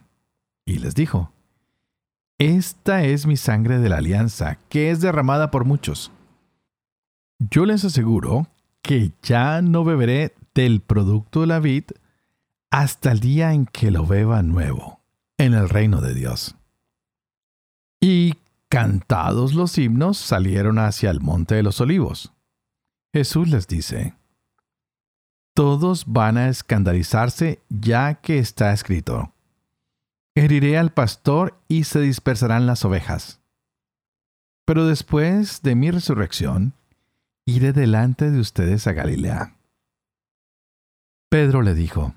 Y 0.65 0.79
les 0.79 0.95
dijo, 0.95 1.31
Esta 2.37 3.03
es 3.03 3.25
mi 3.25 3.37
sangre 3.37 3.79
de 3.79 3.89
la 3.89 3.97
alianza, 3.97 4.57
que 4.69 4.91
es 4.91 5.01
derramada 5.01 5.51
por 5.51 5.65
muchos. 5.65 6.11
Yo 7.39 7.65
les 7.65 7.85
aseguro 7.85 8.47
que 8.81 9.11
ya 9.23 9.61
no 9.61 9.83
beberé 9.83 10.35
del 10.53 10.81
producto 10.81 11.41
de 11.41 11.47
la 11.47 11.59
vid 11.59 11.85
hasta 12.71 13.11
el 13.11 13.19
día 13.19 13.53
en 13.53 13.65
que 13.65 13.91
lo 13.91 14.05
beba 14.05 14.41
nuevo 14.43 14.99
en 15.37 15.53
el 15.53 15.69
reino 15.69 16.01
de 16.01 16.13
Dios. 16.13 16.55
Y 18.01 18.35
cantados 18.67 19.53
los 19.53 19.77
himnos 19.77 20.17
salieron 20.17 20.79
hacia 20.79 21.09
el 21.09 21.21
monte 21.21 21.55
de 21.55 21.63
los 21.63 21.81
olivos. 21.81 22.33
Jesús 23.13 23.49
les 23.49 23.67
dice, 23.67 24.15
Todos 25.53 26.05
van 26.07 26.37
a 26.37 26.49
escandalizarse 26.49 27.61
ya 27.69 28.15
que 28.15 28.39
está 28.39 28.71
escrito, 28.71 29.33
Heriré 30.35 30.77
al 30.77 30.93
pastor 30.93 31.59
y 31.67 31.83
se 31.83 31.99
dispersarán 31.99 32.65
las 32.65 32.85
ovejas. 32.85 33.41
Pero 34.65 34.85
después 34.85 35.61
de 35.63 35.75
mi 35.75 35.91
resurrección, 35.91 36.73
iré 37.45 37.73
delante 37.73 38.31
de 38.31 38.39
ustedes 38.39 38.87
a 38.87 38.93
Galilea. 38.93 39.57
Pedro 41.29 41.61
le 41.61 41.73
dijo, 41.73 42.13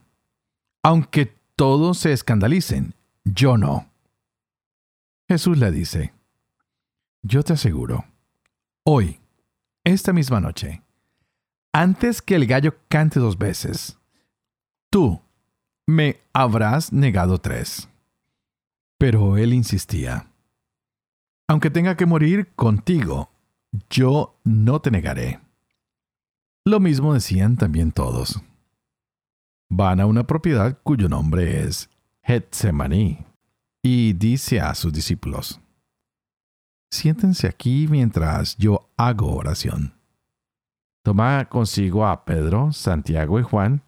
aunque 0.83 1.27
todos 1.57 1.99
se 1.99 2.13
escandalicen, 2.13 2.95
yo 3.25 3.57
no. 3.57 3.91
Jesús 5.29 5.59
le 5.59 5.71
dice, 5.71 6.13
yo 7.23 7.43
te 7.43 7.55
aseguro, 7.55 8.05
hoy, 8.85 9.21
esta 9.85 10.13
misma 10.13 10.41
noche, 10.41 10.83
antes 11.73 12.21
que 12.23 12.35
el 12.35 12.47
gallo 12.47 12.77
cante 12.89 13.19
dos 13.19 13.39
veces, 13.39 13.99
tú 14.91 15.21
me 15.87 16.21
habrás 16.33 16.93
negado 16.93 17.39
tres. 17.39 17.89
Pero 18.99 19.37
él 19.37 19.53
insistía, 19.53 20.29
aunque 21.49 21.71
tenga 21.71 21.97
que 21.97 22.07
morir 22.07 22.53
contigo, 22.55 23.31
yo 23.91 24.39
no 24.45 24.81
te 24.81 24.91
negaré. 24.91 25.41
Lo 26.65 26.79
mismo 26.79 27.15
decían 27.15 27.57
también 27.57 27.91
todos. 27.91 28.41
Van 29.69 30.01
a 30.01 30.07
una 30.07 30.27
propiedad 30.27 30.79
cuyo 30.83 31.09
nombre 31.09 31.65
es 31.65 31.91
Getsemaní 32.23 33.25
y 33.83 34.13
dice 34.13 34.61
a 34.61 34.75
sus 34.75 34.93
discípulos, 34.93 35.61
siéntense 36.93 37.49
aquí 37.49 37.89
mientras 37.91 38.57
yo 38.59 38.89
hago 38.97 39.35
oración. 39.35 40.02
Toma 41.03 41.49
consigo 41.49 42.07
a 42.07 42.25
Pedro, 42.25 42.73
Santiago 42.73 43.41
y 43.41 43.43
Juan 43.43 43.83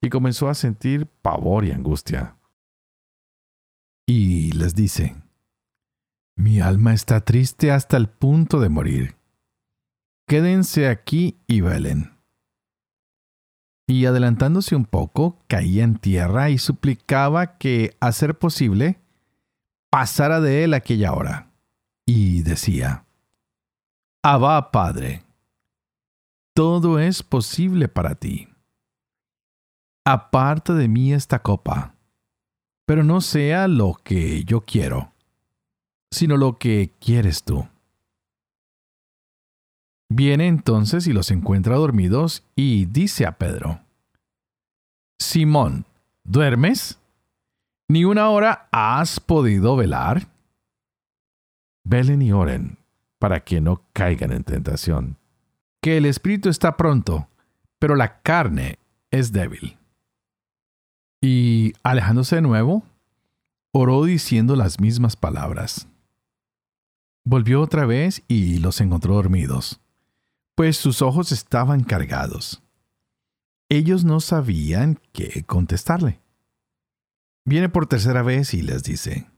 y 0.00 0.10
comenzó 0.10 0.48
a 0.48 0.54
sentir 0.54 1.06
pavor 1.06 1.64
y 1.64 1.72
angustia. 1.72 2.36
Y 4.06 4.52
les 4.52 4.74
dice, 4.74 5.16
mi 6.36 6.60
alma 6.60 6.92
está 6.92 7.20
triste 7.20 7.70
hasta 7.70 7.96
el 7.96 8.08
punto 8.08 8.60
de 8.60 8.68
morir 8.68 9.16
quédense 10.26 10.88
aquí 10.88 11.38
y 11.46 11.60
velen. 11.60 12.18
Y 13.86 14.06
adelantándose 14.06 14.74
un 14.74 14.86
poco, 14.86 15.38
caía 15.46 15.84
en 15.84 15.96
tierra 15.96 16.48
y 16.50 16.58
suplicaba 16.58 17.58
que, 17.58 17.96
a 18.00 18.12
ser 18.12 18.38
posible, 18.38 18.98
pasara 19.90 20.40
de 20.40 20.64
él 20.64 20.72
aquella 20.72 21.12
hora. 21.12 21.50
Y 22.06 22.42
decía, 22.42 23.04
Abba 24.22 24.70
Padre, 24.70 25.23
todo 26.54 27.00
es 27.00 27.22
posible 27.22 27.88
para 27.88 28.14
ti. 28.14 28.48
Aparta 30.06 30.74
de 30.74 30.88
mí 30.88 31.12
esta 31.12 31.40
copa, 31.40 31.94
pero 32.86 33.02
no 33.02 33.20
sea 33.20 33.66
lo 33.68 33.94
que 33.94 34.44
yo 34.44 34.60
quiero, 34.60 35.12
sino 36.12 36.36
lo 36.36 36.58
que 36.58 36.92
quieres 37.00 37.42
tú. 37.42 37.66
Viene 40.08 40.46
entonces 40.46 41.06
y 41.08 41.12
los 41.12 41.30
encuentra 41.30 41.76
dormidos 41.76 42.44
y 42.54 42.84
dice 42.86 43.26
a 43.26 43.36
Pedro, 43.36 43.80
Simón, 45.18 45.86
¿duermes? 46.22 47.00
¿Ni 47.88 48.04
una 48.04 48.28
hora 48.28 48.68
has 48.70 49.18
podido 49.18 49.74
velar? 49.76 50.28
Velen 51.84 52.22
y 52.22 52.32
oren 52.32 52.78
para 53.18 53.40
que 53.40 53.60
no 53.60 53.82
caigan 53.92 54.32
en 54.32 54.44
tentación. 54.44 55.16
Que 55.84 55.98
el 55.98 56.06
espíritu 56.06 56.48
está 56.48 56.78
pronto, 56.78 57.28
pero 57.78 57.94
la 57.94 58.22
carne 58.22 58.78
es 59.10 59.32
débil. 59.32 59.76
Y 61.20 61.74
alejándose 61.82 62.36
de 62.36 62.40
nuevo, 62.40 62.84
oró 63.70 64.02
diciendo 64.04 64.56
las 64.56 64.80
mismas 64.80 65.14
palabras. 65.14 65.86
Volvió 67.22 67.60
otra 67.60 67.84
vez 67.84 68.22
y 68.28 68.60
los 68.60 68.80
encontró 68.80 69.16
dormidos, 69.16 69.78
pues 70.54 70.78
sus 70.78 71.02
ojos 71.02 71.32
estaban 71.32 71.84
cargados. 71.84 72.62
Ellos 73.68 74.04
no 74.04 74.20
sabían 74.20 74.98
qué 75.12 75.44
contestarle. 75.44 76.18
Viene 77.44 77.68
por 77.68 77.86
tercera 77.86 78.22
vez 78.22 78.54
y 78.54 78.62
les 78.62 78.84
dice, 78.84 79.30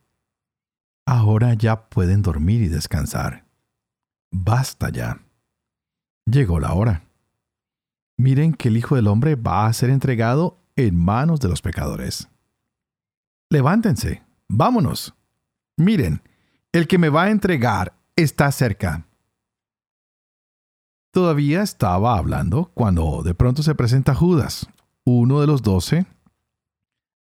Ahora 1.09 1.55
ya 1.55 1.89
pueden 1.89 2.23
dormir 2.23 2.63
y 2.63 2.69
descansar. 2.69 3.45
Basta 4.31 4.91
ya. 4.91 5.26
Llegó 6.27 6.59
la 6.59 6.75
hora. 6.75 7.05
Miren 8.19 8.53
que 8.53 8.69
el 8.69 8.77
Hijo 8.77 8.97
del 8.97 9.07
Hombre 9.07 9.37
va 9.37 9.67
a 9.67 9.73
ser 9.73 9.91
entregado 9.91 10.59
en 10.75 10.99
manos 10.99 11.39
de 11.39 11.49
los 11.49 11.63
pecadores. 11.63 12.29
Levántense, 13.49 14.25
vámonos. 14.49 15.15
Miren, 15.77 16.23
el 16.73 16.89
que 16.89 16.99
me 16.99 17.11
va 17.11 17.25
a 17.25 17.31
entregar 17.31 17.95
está 18.17 18.51
cerca. 18.51 19.07
Todavía 21.13 21.63
estaba 21.63 22.19
hablando 22.19 22.73
cuando 22.75 23.23
de 23.23 23.35
pronto 23.35 23.63
se 23.63 23.77
presenta 23.77 24.15
Judas, 24.15 24.69
uno 25.05 25.41
de 25.41 25.47
los 25.47 25.63
doce, 25.63 26.07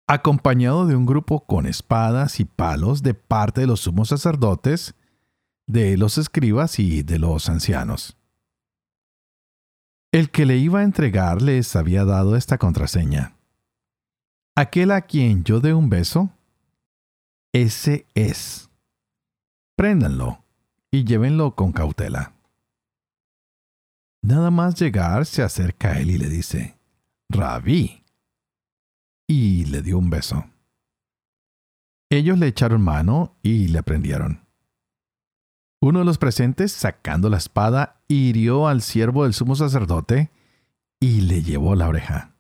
acompañado 0.08 0.88
de 0.88 0.96
un 0.96 1.06
grupo 1.06 1.46
con 1.46 1.68
espadas 1.68 2.40
y 2.40 2.46
palos 2.46 3.04
de 3.04 3.14
parte 3.14 3.62
de 3.62 3.68
los 3.68 3.82
sumos 3.82 4.10
sacerdotes, 4.10 4.96
de 5.68 5.98
los 5.98 6.18
escribas 6.18 6.80
y 6.80 7.04
de 7.04 7.20
los 7.20 7.48
ancianos. 7.48 8.17
El 10.12 10.32
que 10.32 10.46
le 10.46 10.58
iba 10.58 10.80
a 10.80 10.84
entregar 10.84 11.42
les 11.42 11.76
había 11.76 12.06
dado 12.06 12.36
esta 12.36 12.58
contraseña. 12.58 13.36
Aquel 14.56 14.92
a 14.92 15.02
quien 15.02 15.44
yo 15.44 15.60
dé 15.60 15.74
un 15.74 15.90
beso, 15.90 16.32
ese 17.54 18.06
es. 18.16 18.70
Préndanlo 19.76 20.44
y 20.92 21.04
llévenlo 21.04 21.56
con 21.56 21.72
cautela. 21.72 22.34
Nada 24.22 24.50
más 24.50 24.80
llegar 24.80 25.26
se 25.26 25.44
acerca 25.44 25.92
a 25.92 26.00
él 26.00 26.12
y 26.12 26.18
le 26.18 26.30
dice, 26.30 26.78
Rabí, 27.30 28.04
y 29.28 29.66
le 29.66 29.82
dio 29.82 29.98
un 29.98 30.10
beso. 30.10 30.46
Ellos 32.10 32.40
le 32.40 32.48
echaron 32.48 32.82
mano 32.82 33.36
y 33.44 33.68
le 33.68 33.84
prendieron. 33.84 34.47
Uno 35.80 36.00
de 36.00 36.06
los 36.06 36.18
presentes, 36.18 36.72
sacando 36.72 37.30
la 37.30 37.38
espada, 37.38 38.02
hirió 38.08 38.68
al 38.68 38.82
siervo 38.82 39.24
del 39.24 39.34
sumo 39.34 39.56
sacerdote 39.56 40.32
y 41.00 41.22
le 41.22 41.44
llevó 41.44 41.76
la 41.76 41.88
oreja. 41.88 42.36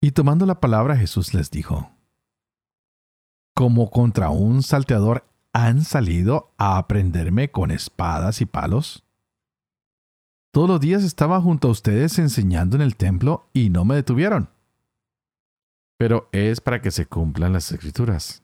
Y 0.00 0.12
tomando 0.12 0.46
la 0.46 0.60
palabra 0.60 0.96
Jesús 0.96 1.34
les 1.34 1.50
dijo, 1.50 1.90
Como 3.54 3.90
contra 3.90 4.30
un 4.30 4.62
salteador 4.62 5.24
han 5.52 5.82
salido 5.82 6.54
a 6.56 6.86
prenderme 6.88 7.50
con 7.50 7.70
espadas 7.70 8.40
y 8.40 8.46
palos. 8.46 9.04
Todos 10.50 10.68
los 10.68 10.80
días 10.80 11.02
estaba 11.02 11.40
junto 11.40 11.68
a 11.68 11.72
ustedes 11.72 12.18
enseñando 12.18 12.76
en 12.76 12.82
el 12.82 12.96
templo 12.96 13.50
y 13.52 13.70
no 13.70 13.84
me 13.84 13.96
detuvieron 13.96 14.50
pero 15.98 16.28
es 16.32 16.60
para 16.60 16.80
que 16.80 16.92
se 16.92 17.06
cumplan 17.06 17.52
las 17.52 17.70
escrituras. 17.72 18.42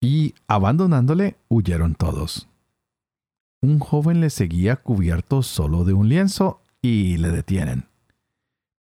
Y 0.00 0.34
abandonándole, 0.46 1.36
huyeron 1.48 1.94
todos. 1.94 2.48
Un 3.60 3.80
joven 3.80 4.20
le 4.20 4.30
seguía 4.30 4.76
cubierto 4.76 5.42
solo 5.42 5.84
de 5.84 5.92
un 5.92 6.08
lienzo 6.08 6.60
y 6.80 7.16
le 7.16 7.30
detienen. 7.30 7.86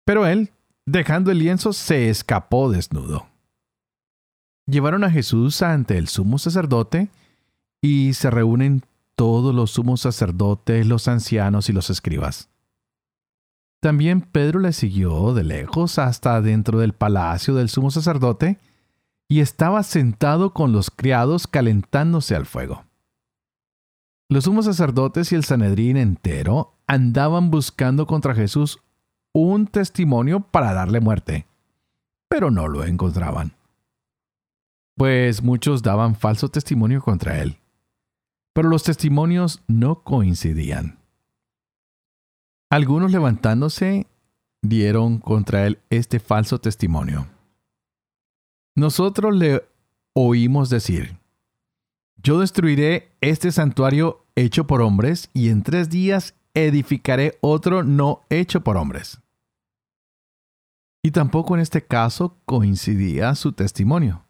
Pero 0.06 0.28
él, 0.28 0.52
dejando 0.86 1.32
el 1.32 1.40
lienzo, 1.40 1.74
se 1.74 2.10
escapó 2.10 2.72
desnudo. 2.72 3.28
Llevaron 4.68 5.04
a 5.04 5.10
Jesús 5.10 5.62
ante 5.62 5.98
el 5.98 6.08
sumo 6.08 6.38
sacerdote 6.38 7.10
y 7.82 8.14
se 8.14 8.30
reúnen 8.30 8.84
todos 9.16 9.56
los 9.56 9.72
sumos 9.72 10.02
sacerdotes, 10.02 10.86
los 10.86 11.08
ancianos 11.08 11.70
y 11.70 11.74
los 11.74 11.90
escribas. 11.90 12.50
También 13.80 14.22
Pedro 14.22 14.60
le 14.60 14.74
siguió 14.74 15.34
de 15.34 15.44
lejos 15.44 15.98
hasta 16.00 16.42
dentro 16.42 16.80
del 16.80 16.94
palacio 16.94 17.56
del 17.56 17.70
sumo 17.70 17.90
sacerdote 17.92 18.60
y 19.28 19.42
estaba 19.42 19.84
sentado 19.84 20.54
con 20.54 20.72
los 20.72 20.90
criados 20.90 21.48
calentándose 21.48 22.36
al 22.36 22.46
fuego. 22.46 22.86
Los 24.30 24.46
sumos 24.46 24.66
sacerdotes 24.66 25.32
y 25.32 25.36
el 25.36 25.44
Sanedrín 25.44 25.98
entero 25.98 26.74
andaban 26.86 27.50
buscando 27.50 28.06
contra 28.08 28.36
Jesús 28.36 28.80
un 29.34 29.68
testimonio 29.68 30.42
para 30.42 30.74
darle 30.74 31.00
muerte, 31.00 31.46
pero 32.28 32.52
no 32.52 32.68
lo 32.68 32.84
encontraban. 32.84 33.54
Pues 34.96 35.44
muchos 35.44 35.84
daban 35.84 36.16
falso 36.16 36.50
testimonio 36.50 37.02
contra 37.02 37.42
él, 37.42 37.60
pero 38.54 38.70
los 38.70 38.84
testimonios 38.84 39.64
no 39.68 40.04
coincidían. 40.04 41.00
Algunos 42.70 43.12
levantándose 43.12 44.08
dieron 44.62 45.20
contra 45.20 45.68
él 45.68 45.80
este 45.90 46.20
falso 46.20 46.60
testimonio. 46.60 47.28
Nosotros 48.78 49.36
le 49.36 49.68
oímos 50.14 50.70
decir, 50.70 51.18
yo 52.22 52.40
destruiré 52.40 53.12
este 53.22 53.52
santuario 53.52 54.28
hecho 54.36 54.68
por 54.68 54.82
hombres 54.82 55.32
y 55.34 55.50
en 55.50 55.64
tres 55.64 55.90
días 55.90 56.36
edificaré 56.54 57.40
otro 57.42 57.82
no 57.82 58.22
hecho 58.30 58.64
por 58.64 58.78
hombres. 58.78 59.20
Y 61.04 61.10
tampoco 61.10 61.56
en 61.56 61.62
este 61.62 61.88
caso 61.88 62.38
coincidía 62.46 63.34
su 63.34 63.54
testimonio. 63.54 64.26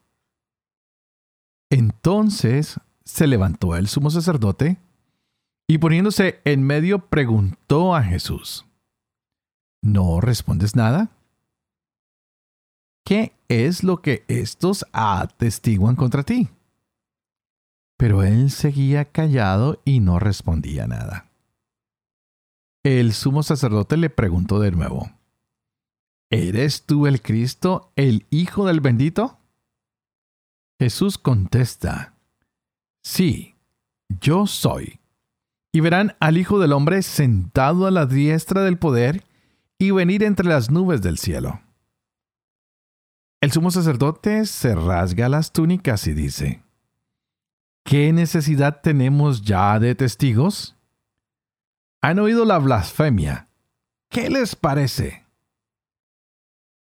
Entonces 1.69 2.79
se 3.03 3.27
levantó 3.27 3.75
el 3.75 3.89
sumo 3.89 4.09
sacerdote 4.09 4.77
y 5.67 5.79
poniéndose 5.79 6.39
en 6.45 6.63
medio 6.63 6.99
preguntó 7.09 7.93
a 7.93 8.01
Jesús, 8.01 8.65
¿no 9.81 10.21
respondes 10.21 10.73
nada? 10.73 11.16
¿Qué 13.07 13.31
es 13.47 13.85
lo 13.85 14.01
que 14.01 14.25
estos 14.27 14.85
atestiguan 14.91 15.95
contra 15.95 16.23
ti? 16.23 16.49
Pero 17.95 18.21
él 18.21 18.51
seguía 18.51 19.05
callado 19.05 19.81
y 19.85 20.01
no 20.01 20.19
respondía 20.19 20.87
nada. 20.87 21.31
El 22.83 23.13
sumo 23.13 23.43
sacerdote 23.43 23.95
le 23.95 24.09
preguntó 24.09 24.59
de 24.59 24.71
nuevo, 24.71 25.09
¿Eres 26.29 26.85
tú 26.85 27.07
el 27.07 27.21
Cristo, 27.21 27.93
el 27.95 28.25
Hijo 28.29 28.65
del 28.65 28.81
bendito? 28.81 29.39
Jesús 30.77 31.17
contesta, 31.17 32.13
Sí, 33.05 33.55
yo 34.19 34.47
soy 34.47 34.99
y 35.71 35.79
verán 35.79 36.17
al 36.19 36.35
Hijo 36.37 36.59
del 36.59 36.73
Hombre 36.73 37.01
sentado 37.03 37.87
a 37.87 37.91
la 37.91 38.05
diestra 38.05 38.63
del 38.63 38.77
poder 38.77 39.23
y 39.79 39.91
venir 39.91 40.23
entre 40.23 40.49
las 40.49 40.69
nubes 40.69 41.01
del 41.01 41.17
cielo. 41.17 41.61
El 43.47 43.53
sumo 43.53 43.71
sacerdote 43.71 44.45
se 44.45 44.75
rasga 44.75 45.29
las 45.29 45.53
túnicas 45.53 46.05
y 46.05 46.11
dice, 46.11 46.63
¿qué 47.85 48.11
necesidad 48.11 48.81
tenemos 48.81 49.41
ya 49.41 49.79
de 49.79 49.95
testigos? 49.95 50.75
Han 52.01 52.19
oído 52.19 52.43
la 52.43 52.57
blasfemia. 52.57 53.47
¿Qué 54.09 54.29
les 54.29 54.57
parece? 54.57 55.25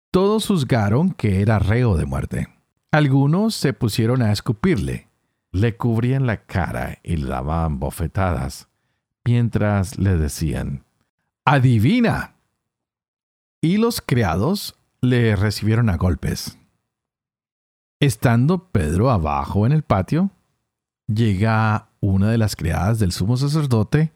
Todos 0.09 0.47
juzgaron 0.47 1.11
que 1.11 1.43
era 1.43 1.59
reo 1.59 1.97
de 1.97 2.07
muerte. 2.07 2.47
Algunos 2.89 3.53
se 3.53 3.73
pusieron 3.73 4.23
a 4.23 4.31
escupirle, 4.31 5.07
le 5.51 5.77
cubrían 5.77 6.25
la 6.25 6.47
cara 6.47 6.97
y 7.03 7.17
le 7.17 7.27
daban 7.27 7.79
bofetadas 7.79 8.69
mientras 9.23 9.99
le 9.99 10.17
decían, 10.17 10.83
¡Adivina! 11.45 12.37
Y 13.61 13.77
los 13.77 14.01
criados 14.01 14.79
le 15.05 15.35
recibieron 15.35 15.89
a 15.89 15.97
golpes. 15.97 16.57
Estando 17.99 18.69
Pedro 18.71 19.09
abajo 19.09 19.65
en 19.65 19.71
el 19.71 19.83
patio, 19.83 20.31
llega 21.07 21.89
una 22.01 22.29
de 22.29 22.37
las 22.37 22.55
criadas 22.55 22.99
del 22.99 23.11
sumo 23.11 23.37
sacerdote 23.37 24.11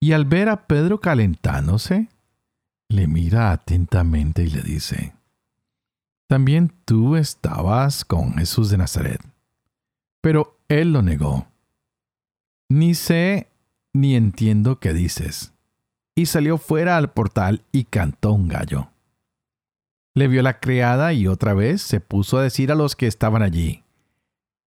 y 0.00 0.12
al 0.12 0.24
ver 0.24 0.48
a 0.48 0.66
Pedro 0.66 1.00
calentándose, 1.00 2.08
le 2.88 3.06
mira 3.06 3.52
atentamente 3.52 4.44
y 4.44 4.50
le 4.50 4.62
dice, 4.62 5.14
También 6.28 6.72
tú 6.84 7.16
estabas 7.16 8.04
con 8.04 8.34
Jesús 8.34 8.70
de 8.70 8.78
Nazaret. 8.78 9.20
Pero 10.20 10.58
él 10.68 10.92
lo 10.92 11.02
negó. 11.02 11.46
Ni 12.68 12.94
sé 12.94 13.48
ni 13.92 14.16
entiendo 14.16 14.78
qué 14.78 14.92
dices. 14.92 15.52
Y 16.14 16.26
salió 16.26 16.58
fuera 16.58 16.96
al 16.96 17.12
portal 17.12 17.62
y 17.72 17.84
cantó 17.84 18.32
un 18.32 18.48
gallo. 18.48 18.90
Le 20.16 20.28
vio 20.28 20.40
la 20.40 20.60
criada 20.60 21.12
y 21.12 21.28
otra 21.28 21.52
vez 21.52 21.82
se 21.82 22.00
puso 22.00 22.38
a 22.38 22.42
decir 22.42 22.72
a 22.72 22.74
los 22.74 22.96
que 22.96 23.06
estaban 23.06 23.42
allí, 23.42 23.84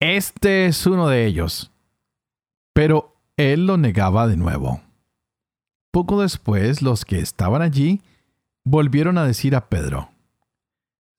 Este 0.01 0.65
es 0.65 0.85
uno 0.85 1.07
de 1.07 1.25
ellos. 1.25 1.71
Pero 2.73 3.15
él 3.37 3.65
lo 3.65 3.77
negaba 3.77 4.27
de 4.27 4.35
nuevo. 4.35 4.81
Poco 5.91 6.21
después 6.21 6.81
los 6.81 7.05
que 7.05 7.19
estaban 7.19 7.61
allí 7.61 8.01
volvieron 8.65 9.17
a 9.17 9.23
decir 9.23 9.55
a 9.55 9.69
Pedro, 9.69 10.09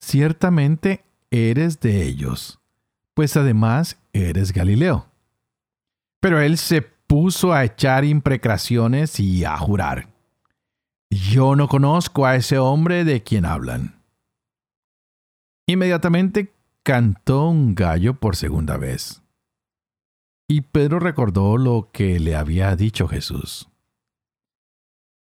Ciertamente 0.02 1.02
eres 1.30 1.80
de 1.80 2.02
ellos, 2.02 2.60
pues 3.14 3.38
además 3.38 3.98
eres 4.12 4.52
Galileo. 4.52 5.06
Pero 6.20 6.42
él 6.42 6.58
se 6.58 6.82
puso 6.82 7.54
a 7.54 7.64
echar 7.64 8.04
imprecaciones 8.04 9.18
y 9.18 9.46
a 9.46 9.56
jurar, 9.56 10.08
Yo 11.08 11.56
no 11.56 11.68
conozco 11.68 12.26
a 12.26 12.36
ese 12.36 12.58
hombre 12.58 13.04
de 13.04 13.22
quien 13.22 13.46
hablan. 13.46 13.99
Inmediatamente 15.70 16.52
cantó 16.82 17.48
un 17.48 17.76
gallo 17.76 18.14
por 18.18 18.34
segunda 18.34 18.76
vez. 18.76 19.22
Y 20.48 20.62
Pedro 20.62 20.98
recordó 20.98 21.58
lo 21.58 21.90
que 21.92 22.18
le 22.18 22.34
había 22.34 22.74
dicho 22.74 23.06
Jesús. 23.06 23.68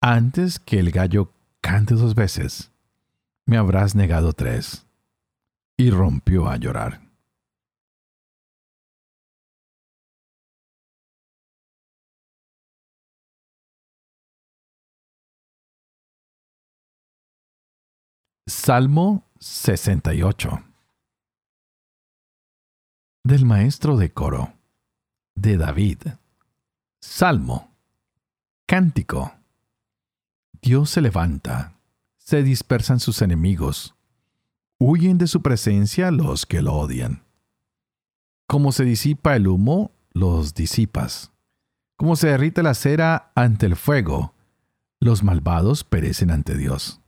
Antes 0.02 0.60
que 0.60 0.78
el 0.78 0.92
gallo 0.92 1.34
cante 1.62 1.96
dos 1.96 2.14
veces, 2.14 2.72
me 3.48 3.58
habrás 3.58 3.96
negado 3.96 4.34
tres. 4.34 4.86
Y 5.78 5.90
rompió 5.90 6.48
a 6.48 6.58
llorar. 6.58 7.02
Salmo 18.48 19.28
68 19.40 20.64
Del 23.24 23.44
maestro 23.44 23.98
de 23.98 24.12
coro 24.12 24.54
de 25.34 25.58
David 25.58 25.98
Salmo 27.02 27.72
Cántico 28.68 29.34
Dios 30.62 30.92
se 30.92 31.02
levanta, 31.02 31.74
se 32.20 32.44
dispersan 32.44 33.00
sus 33.00 33.24
enemigos, 33.24 33.96
huyen 34.78 35.18
de 35.18 35.26
su 35.26 35.42
presencia 35.42 36.12
los 36.12 36.46
que 36.46 36.62
lo 36.62 36.74
odian. 36.76 37.24
Como 38.48 38.72
se 38.72 38.84
disipa 38.84 39.36
el 39.36 39.48
humo, 39.48 39.92
los 40.14 40.54
disipas. 40.54 41.32
Como 41.98 42.16
se 42.16 42.28
derrite 42.28 42.62
la 42.62 42.76
cera 42.76 43.32
ante 43.34 43.66
el 43.66 43.76
fuego, 43.76 44.36
los 45.00 45.24
malvados 45.24 45.84
perecen 45.84 46.30
ante 46.30 46.56
Dios. 46.56 47.02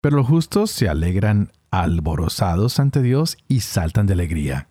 Pero 0.00 0.16
los 0.16 0.26
justos 0.26 0.70
se 0.70 0.88
alegran 0.88 1.52
alborozados 1.70 2.80
ante 2.80 3.02
Dios 3.02 3.36
y 3.48 3.60
saltan 3.60 4.06
de 4.06 4.14
alegría. 4.14 4.68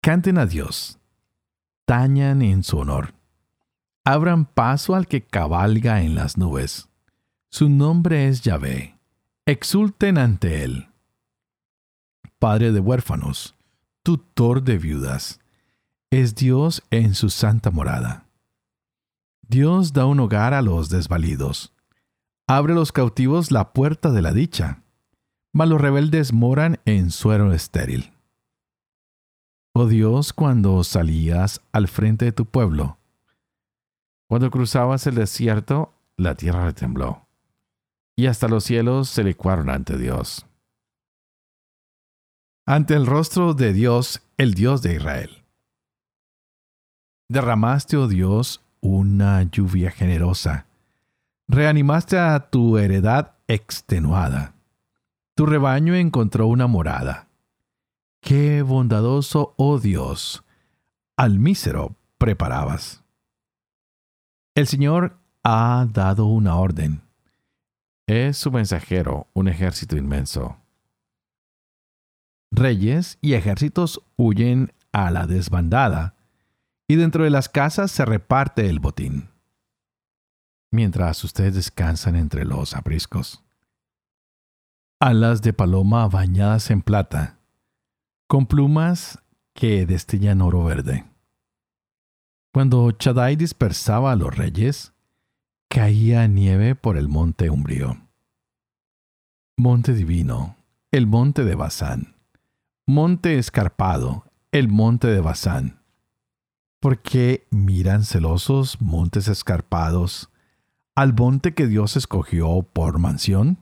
Canten 0.00 0.38
a 0.38 0.46
Dios, 0.46 0.98
tañan 1.86 2.42
en 2.42 2.62
su 2.62 2.78
honor. 2.78 3.14
Abran 4.04 4.44
paso 4.44 4.94
al 4.94 5.06
que 5.06 5.22
cabalga 5.22 6.02
en 6.02 6.14
las 6.14 6.36
nubes. 6.36 6.88
Su 7.50 7.70
nombre 7.70 8.28
es 8.28 8.42
Yahvé. 8.42 8.98
Exulten 9.46 10.18
ante 10.18 10.64
él. 10.64 10.88
Padre 12.38 12.72
de 12.72 12.80
huérfanos, 12.80 13.54
tutor 14.02 14.62
de 14.62 14.76
viudas, 14.76 15.40
es 16.10 16.34
Dios 16.34 16.82
en 16.90 17.14
su 17.14 17.30
santa 17.30 17.70
morada. 17.70 18.26
Dios 19.48 19.92
da 19.92 20.04
un 20.04 20.20
hogar 20.20 20.52
a 20.52 20.62
los 20.62 20.88
desvalidos 20.88 21.73
abre 22.46 22.74
los 22.74 22.92
cautivos 22.92 23.50
la 23.50 23.72
puerta 23.72 24.10
de 24.10 24.22
la 24.22 24.32
dicha, 24.32 24.82
mas 25.52 25.68
los 25.68 25.80
rebeldes 25.80 26.32
moran 26.32 26.80
en 26.84 27.10
suero 27.10 27.52
estéril. 27.52 28.12
Oh 29.74 29.86
Dios, 29.86 30.32
cuando 30.32 30.84
salías 30.84 31.60
al 31.72 31.88
frente 31.88 32.26
de 32.26 32.32
tu 32.32 32.44
pueblo, 32.44 32.98
cuando 34.28 34.50
cruzabas 34.50 35.06
el 35.06 35.16
desierto, 35.16 35.92
la 36.16 36.34
tierra 36.34 36.66
retembló, 36.66 37.26
y 38.16 38.26
hasta 38.26 38.48
los 38.48 38.64
cielos 38.64 39.08
se 39.08 39.24
licuaron 39.24 39.70
ante 39.70 39.98
Dios. 39.98 40.46
Ante 42.66 42.94
el 42.94 43.06
rostro 43.06 43.54
de 43.54 43.72
Dios, 43.72 44.22
el 44.38 44.54
Dios 44.54 44.80
de 44.82 44.94
Israel. 44.94 45.44
Derramaste, 47.28 47.96
oh 47.96 48.08
Dios, 48.08 48.62
una 48.80 49.42
lluvia 49.42 49.90
generosa 49.90 50.66
Reanimaste 51.46 52.18
a 52.18 52.48
tu 52.48 52.78
heredad 52.78 53.34
extenuada. 53.48 54.54
Tu 55.34 55.44
rebaño 55.44 55.94
encontró 55.94 56.46
una 56.46 56.66
morada. 56.66 57.28
Qué 58.22 58.62
bondadoso, 58.62 59.52
oh 59.58 59.78
Dios, 59.78 60.42
al 61.18 61.38
mísero 61.38 61.96
preparabas. 62.16 63.04
El 64.54 64.66
Señor 64.66 65.18
ha 65.42 65.86
dado 65.92 66.26
una 66.26 66.56
orden. 66.56 67.02
Es 68.06 68.38
su 68.38 68.50
mensajero, 68.50 69.26
un 69.34 69.48
ejército 69.48 69.98
inmenso. 69.98 70.56
Reyes 72.50 73.18
y 73.20 73.34
ejércitos 73.34 74.00
huyen 74.16 74.72
a 74.92 75.10
la 75.10 75.26
desbandada, 75.26 76.14
y 76.88 76.96
dentro 76.96 77.24
de 77.24 77.30
las 77.30 77.50
casas 77.50 77.90
se 77.90 78.06
reparte 78.06 78.70
el 78.70 78.80
botín 78.80 79.33
mientras 80.74 81.22
ustedes 81.24 81.54
descansan 81.54 82.16
entre 82.16 82.44
los 82.44 82.74
apriscos. 82.74 83.42
Alas 85.00 85.40
de 85.40 85.52
paloma 85.52 86.08
bañadas 86.08 86.70
en 86.70 86.82
plata, 86.82 87.38
con 88.26 88.46
plumas 88.46 89.18
que 89.54 89.86
destellan 89.86 90.42
oro 90.42 90.64
verde. 90.64 91.04
Cuando 92.52 92.90
Chadai 92.92 93.36
dispersaba 93.36 94.12
a 94.12 94.16
los 94.16 94.36
reyes, 94.36 94.92
caía 95.68 96.26
nieve 96.26 96.74
por 96.74 96.96
el 96.96 97.08
monte 97.08 97.50
umbrío. 97.50 97.96
Monte 99.56 99.92
divino, 99.92 100.56
el 100.90 101.06
monte 101.06 101.44
de 101.44 101.54
Bazán. 101.54 102.16
Monte 102.86 103.38
escarpado, 103.38 104.24
el 104.52 104.68
monte 104.68 105.06
de 105.06 105.20
Bazán. 105.20 105.80
¿Por 106.80 107.00
qué 107.00 107.46
miran 107.50 108.04
celosos 108.04 108.80
montes 108.80 109.28
escarpados 109.28 110.30
al 110.94 111.14
monte 111.14 111.54
que 111.54 111.66
Dios 111.66 111.96
escogió 111.96 112.62
por 112.62 112.98
mansión? 112.98 113.58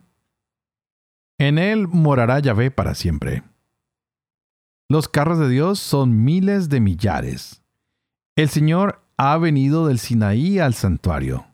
En 1.38 1.58
él 1.58 1.88
morará 1.88 2.38
Yahvé 2.38 2.70
para 2.70 2.94
siempre. 2.94 3.42
Los 4.88 5.08
carros 5.08 5.38
de 5.38 5.48
Dios 5.48 5.78
son 5.78 6.24
miles 6.24 6.68
de 6.68 6.80
millares. 6.80 7.62
El 8.36 8.48
Señor 8.48 9.02
ha 9.16 9.36
venido 9.38 9.86
del 9.86 9.98
Sinaí 9.98 10.58
al 10.58 10.74
santuario. 10.74 11.46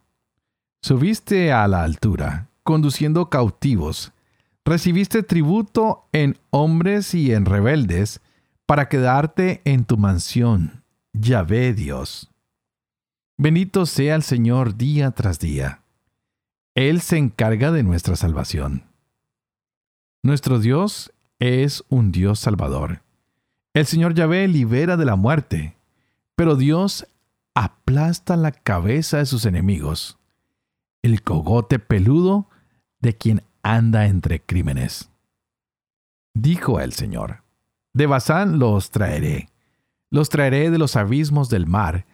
Subiste 0.82 1.52
a 1.52 1.66
la 1.68 1.84
altura, 1.84 2.48
conduciendo 2.62 3.30
cautivos. 3.30 4.12
Recibiste 4.64 5.22
tributo 5.22 6.08
en 6.12 6.38
hombres 6.50 7.14
y 7.14 7.32
en 7.32 7.46
rebeldes 7.46 8.20
para 8.66 8.88
quedarte 8.88 9.62
en 9.64 9.84
tu 9.84 9.96
mansión, 9.96 10.82
Yahvé 11.14 11.72
Dios. 11.72 12.27
Bendito 13.40 13.86
sea 13.86 14.16
el 14.16 14.24
Señor 14.24 14.76
día 14.76 15.12
tras 15.12 15.38
día. 15.38 15.82
Él 16.74 17.00
se 17.00 17.18
encarga 17.18 17.70
de 17.70 17.84
nuestra 17.84 18.16
salvación. 18.16 18.82
Nuestro 20.24 20.58
Dios 20.58 21.12
es 21.38 21.84
un 21.88 22.10
Dios 22.10 22.40
salvador. 22.40 23.02
El 23.74 23.86
Señor 23.86 24.14
Yahvé 24.14 24.48
libera 24.48 24.96
de 24.96 25.04
la 25.04 25.14
muerte, 25.14 25.76
pero 26.34 26.56
Dios 26.56 27.06
aplasta 27.54 28.36
la 28.36 28.50
cabeza 28.50 29.18
de 29.18 29.26
sus 29.26 29.46
enemigos, 29.46 30.18
el 31.02 31.22
cogote 31.22 31.78
peludo 31.78 32.50
de 32.98 33.16
quien 33.16 33.44
anda 33.62 34.06
entre 34.06 34.40
crímenes. 34.40 35.10
Dijo 36.34 36.80
el 36.80 36.92
Señor, 36.92 37.44
de 37.92 38.06
Bazán 38.06 38.58
los 38.58 38.90
traeré, 38.90 39.48
los 40.10 40.28
traeré 40.28 40.72
de 40.72 40.78
los 40.78 40.96
abismos 40.96 41.48
del 41.48 41.68
mar, 41.68 42.04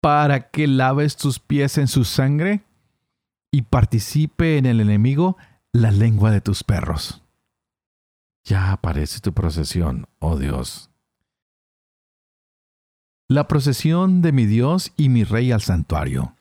para 0.00 0.50
que 0.50 0.66
laves 0.66 1.16
tus 1.16 1.38
pies 1.38 1.78
en 1.78 1.88
su 1.88 2.04
sangre 2.04 2.64
y 3.50 3.62
participe 3.62 4.58
en 4.58 4.66
el 4.66 4.80
enemigo 4.80 5.36
la 5.72 5.90
lengua 5.90 6.30
de 6.30 6.40
tus 6.40 6.64
perros. 6.64 7.22
Ya 8.44 8.72
aparece 8.72 9.20
tu 9.20 9.32
procesión, 9.32 10.06
oh 10.18 10.36
Dios. 10.36 10.90
La 13.28 13.46
procesión 13.46 14.22
de 14.22 14.32
mi 14.32 14.46
Dios 14.46 14.92
y 14.96 15.08
mi 15.08 15.24
Rey 15.24 15.52
al 15.52 15.60
santuario. 15.60 16.34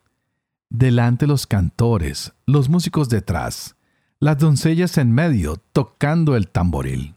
Delante 0.72 1.28
los 1.28 1.46
cantores, 1.46 2.34
los 2.46 2.70
músicos 2.70 3.10
detrás, 3.10 3.76
las 4.20 4.38
doncellas 4.38 4.98
en 4.98 5.12
medio 5.12 5.58
tocando 5.72 6.36
el 6.36 6.48
tamboril. 6.50 7.16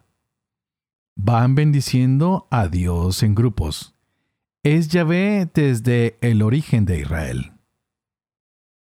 Van 1.17 1.55
bendiciendo 1.55 2.49
a 2.51 2.69
Dios 2.69 3.23
en 3.23 3.35
grupos. 3.35 3.95
Es 4.65 4.89
Yahvé 4.89 5.51
desde 5.53 6.19
el 6.21 6.41
origen 6.41 6.85
de 6.85 7.01
Israel. 7.01 7.53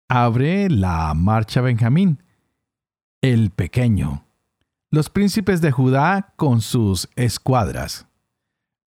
Abre 0.09 0.69
la 0.69 1.13
marcha 1.13 1.61
Benjamín, 1.61 2.21
el 3.21 3.49
pequeño, 3.49 4.25
los 4.91 5.09
príncipes 5.09 5.61
de 5.61 5.71
Judá 5.71 6.33
con 6.35 6.59
sus 6.59 7.07
escuadras, 7.15 8.07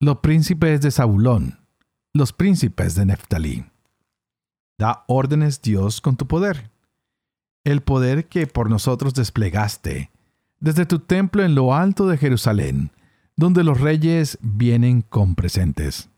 los 0.00 0.18
príncipes 0.18 0.82
de 0.82 0.90
Zabulón, 0.90 1.58
los 2.12 2.34
príncipes 2.34 2.94
de 2.94 3.06
Neftalí. 3.06 3.64
Da 4.78 5.04
órdenes 5.08 5.62
Dios 5.62 6.00
con 6.02 6.16
tu 6.16 6.26
poder 6.26 6.70
el 7.66 7.80
poder 7.80 8.28
que 8.28 8.46
por 8.46 8.70
nosotros 8.70 9.12
desplegaste 9.12 10.12
desde 10.60 10.86
tu 10.86 11.00
templo 11.00 11.42
en 11.42 11.56
lo 11.56 11.74
alto 11.74 12.06
de 12.06 12.16
Jerusalén, 12.16 12.92
donde 13.34 13.64
los 13.64 13.80
reyes 13.80 14.38
vienen 14.40 15.02
con 15.02 15.34
presentes. 15.34 16.08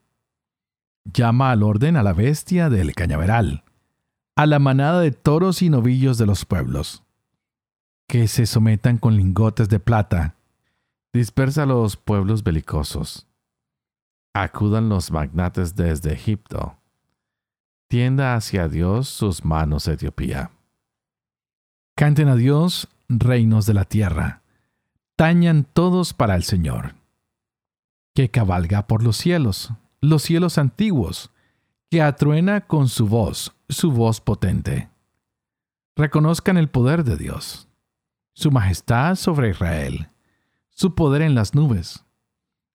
Llama 1.12 1.53
al 1.53 1.62
orden 1.62 1.97
a 1.97 2.03
la 2.03 2.12
bestia 2.12 2.68
del 2.68 2.94
cañaveral, 2.94 3.64
a 4.37 4.47
la 4.47 4.59
manada 4.59 5.01
de 5.01 5.11
toros 5.11 5.62
y 5.62 5.71
novillos 5.71 6.18
de 6.18 6.27
los 6.27 6.44
pueblos, 6.44 7.03
que 8.07 8.29
se 8.29 8.44
sometan 8.44 8.99
con 8.99 9.16
lingotes 9.16 9.71
de 9.71 9.81
plata. 9.81 10.35
Dispersa 11.14 11.64
los 11.64 11.97
pueblos 11.97 12.42
belicosos. 12.42 13.27
Acudan 14.35 14.90
los 14.90 15.11
magnates 15.11 15.75
desde 15.75 16.12
Egipto. 16.12 16.77
Tienda 17.88 18.35
hacia 18.35 18.68
Dios 18.68 19.09
sus 19.09 19.47
manos 19.47 19.88
Etiopía. 19.88 20.51
Canten 21.97 22.29
a 22.29 22.37
Dios, 22.37 22.87
reinos 23.09 23.64
de 23.64 23.75
la 23.75 23.87
tierra. 23.87 24.42
Tañan 25.16 25.64
todos 25.64 26.12
para 26.12 26.37
el 26.37 26.44
Señor. 26.44 26.94
Que 28.14 28.31
cabalga 28.31 28.87
por 28.87 29.03
los 29.03 29.16
cielos, 29.16 29.73
los 30.01 30.23
cielos 30.23 30.59
antiguos, 30.59 31.31
que 31.91 32.03
atruena 32.03 32.63
con 32.67 32.89
su 32.89 33.07
voz, 33.07 33.55
su 33.69 33.93
voz 33.93 34.21
potente. 34.21 34.91
Reconozcan 35.97 36.57
el 36.57 36.69
poder 36.69 37.05
de 37.05 37.17
Dios, 37.17 37.69
su 38.35 38.51
majestad 38.51 39.17
sobre 39.17 39.51
Israel, 39.51 40.09
su 40.71 40.95
poder 40.95 41.23
en 41.23 41.35
las 41.35 41.55
nubes. 41.55 42.05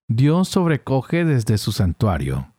Dios 0.07 0.49
sobrecoge 0.49 1.25
desde 1.25 1.57
su 1.57 1.71
santuario. 1.71 2.53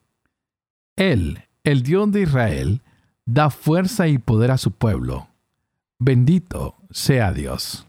Él, 0.96 1.44
el 1.64 1.83
Dios 1.83 2.11
de 2.12 2.22
Israel, 2.22 2.83
da 3.27 3.50
fuerza 3.50 4.09
y 4.09 4.18
poder 4.18 4.50
a 4.50 4.59
su 4.59 4.70
pueblo 4.70 5.29
Bendito 5.98 6.77
sea 6.90 7.33
Dios. 7.33 7.87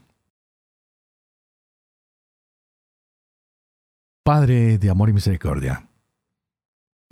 Padre 4.24 4.78
de 4.78 4.90
amor 4.90 5.10
y 5.10 5.14
misericordia, 5.14 5.90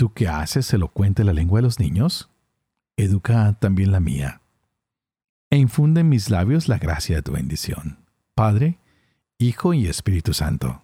¿tú 0.04 0.12
qué 0.12 0.28
haces 0.28 0.74
elocuente 0.74 1.24
la 1.24 1.32
lengua 1.32 1.60
de 1.60 1.64
los 1.64 1.80
niños? 1.80 2.30
Educa 2.98 3.54
también 3.54 3.94
la 3.94 4.02
mía. 4.02 4.42
E 5.50 5.56
infunde 5.56 6.02
en 6.02 6.10
mis 6.10 6.30
labios 6.30 6.68
la 6.68 6.78
gracia 6.78 7.16
de 7.16 7.22
tu 7.22 7.32
bendición. 7.32 8.00
Padre, 8.36 8.80
Hijo 9.38 9.74
y 9.74 9.88
Espíritu 9.88 10.34
Santo. 10.34 10.84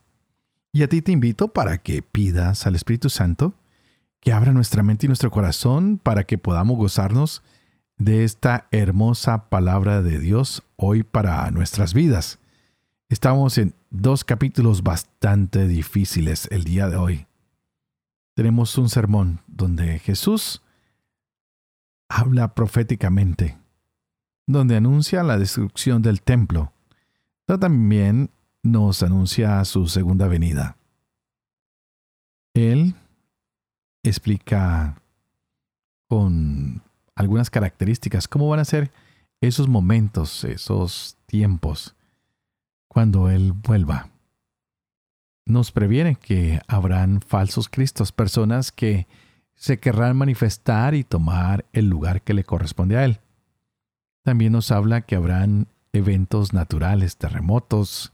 Y 0.72 0.84
a 0.84 0.88
ti 0.88 1.02
te 1.02 1.12
invito 1.12 1.50
para 1.50 1.80
que 1.80 2.02
pidas 2.02 2.66
al 2.66 2.76
Espíritu 2.76 3.10
Santo 3.10 3.56
que 4.22 4.32
abra 4.32 4.54
nuestra 4.54 4.84
mente 4.84 5.06
y 5.06 5.10
nuestro 5.10 5.32
corazón 5.32 5.98
para 6.02 6.24
que 6.24 6.38
podamos 6.38 6.78
gozarnos 6.78 7.44
de 7.98 8.24
esta 8.24 8.70
hermosa 8.72 9.50
palabra 9.50 10.02
de 10.02 10.18
Dios 10.18 10.64
hoy 10.78 11.04
para 11.04 11.52
nuestras 11.52 11.94
vidas. 11.94 12.40
Estamos 13.10 13.58
en 13.58 13.76
dos 13.90 14.24
capítulos 14.24 14.82
bastante 14.82 15.68
difíciles 15.68 16.48
el 16.52 16.64
día 16.64 16.88
de 16.88 16.96
hoy. 16.96 17.29
Tenemos 18.40 18.78
un 18.78 18.88
sermón 18.88 19.42
donde 19.48 20.00
Jesús 20.00 20.62
habla 22.08 22.56
proféticamente, 22.56 23.58
donde 24.48 24.78
anuncia 24.78 25.24
la 25.24 25.38
destrucción 25.38 26.02
del 26.02 26.22
templo, 26.22 26.72
pero 27.46 27.60
también 27.60 28.30
nos 28.64 29.04
anuncia 29.04 29.66
su 29.66 29.90
segunda 29.90 30.30
venida. 30.30 30.78
Él 32.54 32.96
explica 34.04 35.02
con 36.08 36.82
algunas 37.16 37.50
características, 37.50 38.30
cómo 38.30 38.48
van 38.48 38.62
a 38.62 38.66
ser 38.66 38.90
esos 39.42 39.68
momentos, 39.68 40.46
esos 40.46 41.18
tiempos, 41.26 41.94
cuando 42.88 43.28
Él 43.28 43.52
vuelva. 43.52 44.08
Nos 45.50 45.74
previene 45.74 46.16
que 46.16 46.62
habrán 46.68 47.20
falsos 47.20 47.68
cristos, 47.68 48.14
personas 48.14 48.72
que 48.72 49.08
se 49.56 49.80
querrán 49.80 50.16
manifestar 50.16 50.96
y 50.96 51.04
tomar 51.04 51.66
el 51.74 51.90
lugar 51.90 52.22
que 52.22 52.34
le 52.34 52.46
corresponde 52.46 52.96
a 52.96 53.04
Él. 53.04 53.20
También 54.24 54.54
nos 54.54 54.72
habla 54.72 55.02
que 55.02 55.18
habrán 55.18 55.68
eventos 55.92 56.54
naturales, 56.54 57.18
terremotos, 57.18 58.14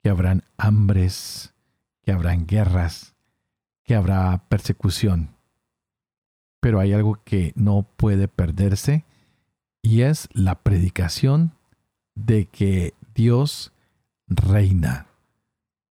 que 0.00 0.10
habrán 0.10 0.44
hambres, 0.56 1.52
que 2.02 2.12
habrán 2.12 2.46
guerras, 2.46 3.16
que 3.82 3.96
habrá 3.96 4.44
persecución 4.48 5.38
pero 6.60 6.80
hay 6.80 6.92
algo 6.92 7.20
que 7.24 7.52
no 7.54 7.86
puede 7.96 8.28
perderse 8.28 9.04
y 9.82 10.02
es 10.02 10.28
la 10.32 10.56
predicación 10.56 11.52
de 12.14 12.46
que 12.46 12.94
Dios 13.14 13.72
reina. 14.26 15.07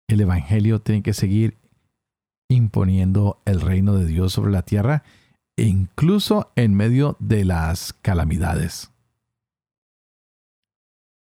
El 0.08 0.22
Evangelio 0.22 0.80
tiene 0.82 1.04
que 1.04 1.14
seguir 1.14 1.58
imponiendo 2.50 3.42
el 3.46 3.62
reino 3.62 3.96
de 3.96 4.06
Dios 4.06 4.34
sobre 4.34 4.52
la 4.52 4.62
tierra, 4.62 5.04
e 5.58 5.64
incluso 5.64 6.52
en 6.56 6.74
medio 6.74 7.18
de 7.20 7.44
las 7.44 7.94
calamidades. 7.94 8.92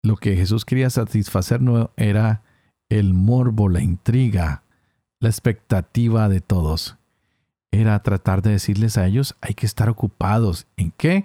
Lo 0.02 0.16
que 0.16 0.36
Jesús 0.36 0.64
quería 0.64 0.90
satisfacer 0.90 1.60
no 1.62 1.90
era 1.96 2.42
el 2.88 3.14
morbo, 3.14 3.68
la 3.68 3.82
intriga, 3.82 4.62
la 5.18 5.28
expectativa 5.30 6.28
de 6.28 6.40
todos 6.40 6.96
era 7.80 8.02
tratar 8.02 8.42
de 8.42 8.50
decirles 8.50 8.96
a 8.96 9.06
ellos, 9.06 9.36
hay 9.40 9.54
que 9.54 9.66
estar 9.66 9.88
ocupados. 9.88 10.66
¿En 10.76 10.92
qué? 10.92 11.24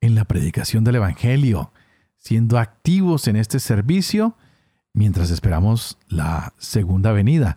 En 0.00 0.14
la 0.14 0.24
predicación 0.24 0.84
del 0.84 0.96
Evangelio, 0.96 1.72
siendo 2.18 2.58
activos 2.58 3.26
en 3.28 3.36
este 3.36 3.58
servicio 3.58 4.36
mientras 4.98 5.30
esperamos 5.30 5.96
la 6.08 6.52
segunda 6.58 7.12
venida. 7.12 7.56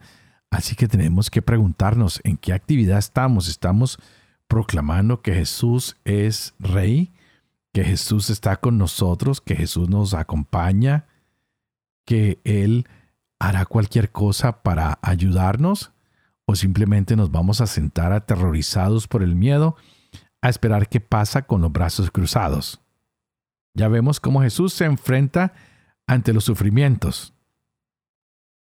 Así 0.50 0.76
que 0.76 0.88
tenemos 0.88 1.30
que 1.30 1.42
preguntarnos 1.42 2.22
en 2.24 2.38
qué 2.38 2.54
actividad 2.54 3.00
estamos. 3.00 3.50
¿Estamos 3.50 4.00
proclamando 4.48 5.22
que 5.22 5.34
Jesús 5.34 5.98
es 6.06 6.54
Rey? 6.60 7.12
¿Que 7.74 7.84
Jesús 7.84 8.30
está 8.30 8.58
con 8.58 8.78
nosotros? 8.78 9.42
¿Que 9.42 9.56
Jesús 9.56 9.90
nos 9.90 10.14
acompaña? 10.14 11.06
¿Que 12.06 12.40
Él 12.44 12.88
hará 13.40 13.66
cualquier 13.66 14.12
cosa 14.12 14.62
para 14.62 15.00
ayudarnos? 15.02 15.92
o 16.52 16.56
simplemente 16.56 17.16
nos 17.16 17.32
vamos 17.32 17.62
a 17.62 17.68
sentar 17.68 18.12
aterrorizados 18.12 19.08
por 19.08 19.24
el 19.24 19.36
miedo 19.36 19.78
a 20.42 20.50
esperar 20.50 20.90
qué 20.90 21.00
pasa 21.00 21.44
con 21.44 21.62
los 21.62 21.72
brazos 21.72 22.12
cruzados. 22.12 22.82
Ya 23.74 23.88
vemos 23.88 24.20
cómo 24.20 24.42
Jesús 24.42 24.74
se 24.74 24.84
enfrenta 24.86 25.54
ante 26.12 26.34
los 26.34 26.44
sufrimientos. 26.44 27.34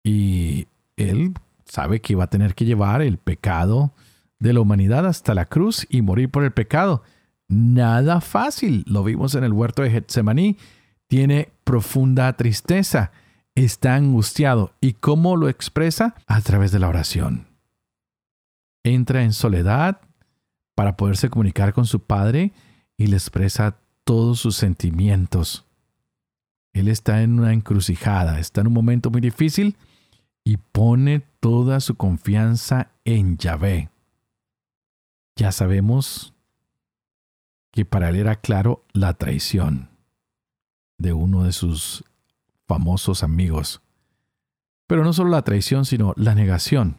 Y 0.04 0.68
él 0.96 1.34
sabe 1.64 2.00
que 2.00 2.14
va 2.14 2.24
a 2.24 2.30
tener 2.30 2.54
que 2.54 2.64
llevar 2.64 3.02
el 3.02 3.18
pecado 3.18 3.92
de 4.38 4.52
la 4.52 4.60
humanidad 4.60 5.04
hasta 5.04 5.34
la 5.34 5.46
cruz 5.46 5.84
y 5.90 6.00
morir 6.00 6.30
por 6.30 6.44
el 6.44 6.52
pecado. 6.52 7.02
Nada 7.48 8.20
fácil, 8.20 8.84
lo 8.86 9.02
vimos 9.02 9.34
en 9.34 9.42
el 9.42 9.52
huerto 9.52 9.82
de 9.82 9.90
Getsemaní, 9.90 10.58
tiene 11.08 11.48
profunda 11.64 12.32
tristeza, 12.36 13.10
está 13.56 13.96
angustiado. 13.96 14.72
Y 14.80 14.92
cómo 14.92 15.36
lo 15.36 15.48
expresa 15.48 16.14
a 16.28 16.40
través 16.42 16.70
de 16.70 16.78
la 16.78 16.88
oración. 16.88 17.48
Entra 18.84 19.24
en 19.24 19.32
soledad 19.32 20.00
para 20.76 20.96
poderse 20.96 21.28
comunicar 21.28 21.72
con 21.72 21.84
su 21.84 21.98
padre 21.98 22.52
y 22.96 23.08
le 23.08 23.16
expresa 23.16 23.76
todos 24.04 24.38
sus 24.38 24.54
sentimientos. 24.54 25.66
Él 26.72 26.88
está 26.88 27.22
en 27.22 27.38
una 27.38 27.52
encrucijada, 27.52 28.38
está 28.38 28.61
en 28.61 28.68
un 28.68 28.72
momento 28.72 29.11
muy 29.11 29.20
difícil 29.20 29.76
y 30.44 30.56
pone 30.56 31.20
toda 31.40 31.80
su 31.80 31.96
confianza 31.96 32.92
en 33.04 33.37
Yahvé. 33.38 33.90
Ya 35.37 35.52
sabemos 35.52 36.35
que 37.72 37.85
para 37.85 38.09
él 38.11 38.16
era 38.16 38.37
claro 38.37 38.85
la 38.92 39.14
traición 39.14 39.90
de 40.98 41.12
uno 41.12 41.44
de 41.44 41.52
sus 41.52 42.04
famosos 42.66 43.22
amigos. 43.22 43.80
Pero 44.87 45.04
no 45.04 45.12
solo 45.12 45.30
la 45.30 45.42
traición, 45.42 45.85
sino 45.85 46.12
la 46.16 46.35
negación. 46.35 46.98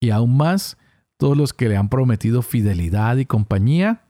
Y 0.00 0.10
aún 0.10 0.36
más, 0.36 0.78
todos 1.16 1.36
los 1.36 1.52
que 1.52 1.68
le 1.68 1.76
han 1.76 1.88
prometido 1.88 2.42
fidelidad 2.42 3.16
y 3.16 3.26
compañía, 3.26 4.04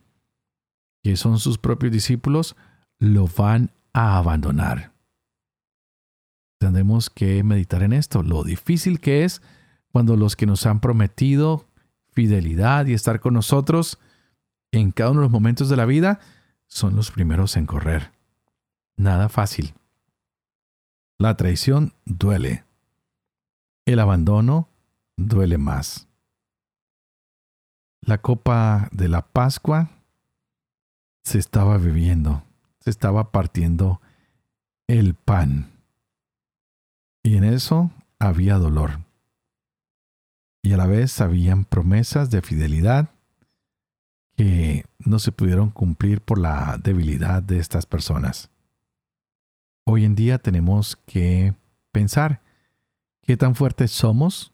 que 1.02 1.16
son 1.16 1.38
sus 1.38 1.58
propios 1.58 1.92
discípulos, 1.92 2.56
lo 2.98 3.26
van 3.26 3.72
a 3.92 4.18
abandonar. 4.18 4.92
Tendremos 6.58 7.10
que 7.10 7.42
meditar 7.42 7.82
en 7.82 7.92
esto, 7.92 8.22
lo 8.22 8.44
difícil 8.44 9.00
que 9.00 9.24
es 9.24 9.42
cuando 9.90 10.16
los 10.16 10.36
que 10.36 10.46
nos 10.46 10.64
han 10.66 10.80
prometido 10.80 11.66
fidelidad 12.12 12.86
y 12.86 12.94
estar 12.94 13.20
con 13.20 13.34
nosotros 13.34 13.98
en 14.70 14.92
cada 14.92 15.10
uno 15.10 15.20
de 15.20 15.26
los 15.26 15.32
momentos 15.32 15.68
de 15.68 15.76
la 15.76 15.86
vida 15.86 16.20
son 16.66 16.96
los 16.96 17.10
primeros 17.10 17.56
en 17.56 17.66
correr. 17.66 18.12
Nada 18.96 19.28
fácil. 19.28 19.74
La 21.18 21.36
traición 21.36 21.92
duele. 22.04 22.64
El 23.84 23.98
abandono 23.98 24.68
duele 25.16 25.58
más. 25.58 26.08
La 28.00 28.18
copa 28.18 28.88
de 28.92 29.08
la 29.08 29.22
Pascua 29.22 29.90
se 31.24 31.38
estaba 31.38 31.78
bebiendo, 31.78 32.42
se 32.82 32.90
estaba 32.90 33.30
partiendo 33.30 34.00
el 34.88 35.14
pan. 35.14 35.70
Y 37.22 37.36
en 37.36 37.44
eso 37.44 37.90
había 38.18 38.58
dolor. 38.58 39.00
Y 40.62 40.72
a 40.72 40.76
la 40.76 40.86
vez 40.86 41.20
habían 41.20 41.64
promesas 41.64 42.30
de 42.30 42.42
fidelidad 42.42 43.10
que 44.36 44.84
no 44.98 45.18
se 45.18 45.32
pudieron 45.32 45.70
cumplir 45.70 46.20
por 46.20 46.38
la 46.38 46.78
debilidad 46.82 47.42
de 47.42 47.58
estas 47.58 47.86
personas. 47.86 48.50
Hoy 49.84 50.04
en 50.04 50.14
día 50.14 50.38
tenemos 50.38 50.96
que 51.06 51.54
pensar 51.92 52.40
qué 53.22 53.36
tan 53.36 53.54
fuertes 53.54 53.90
somos 53.90 54.52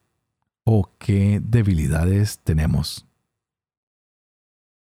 o 0.65 0.91
qué 0.99 1.41
debilidades 1.43 2.41
tenemos. 2.41 3.07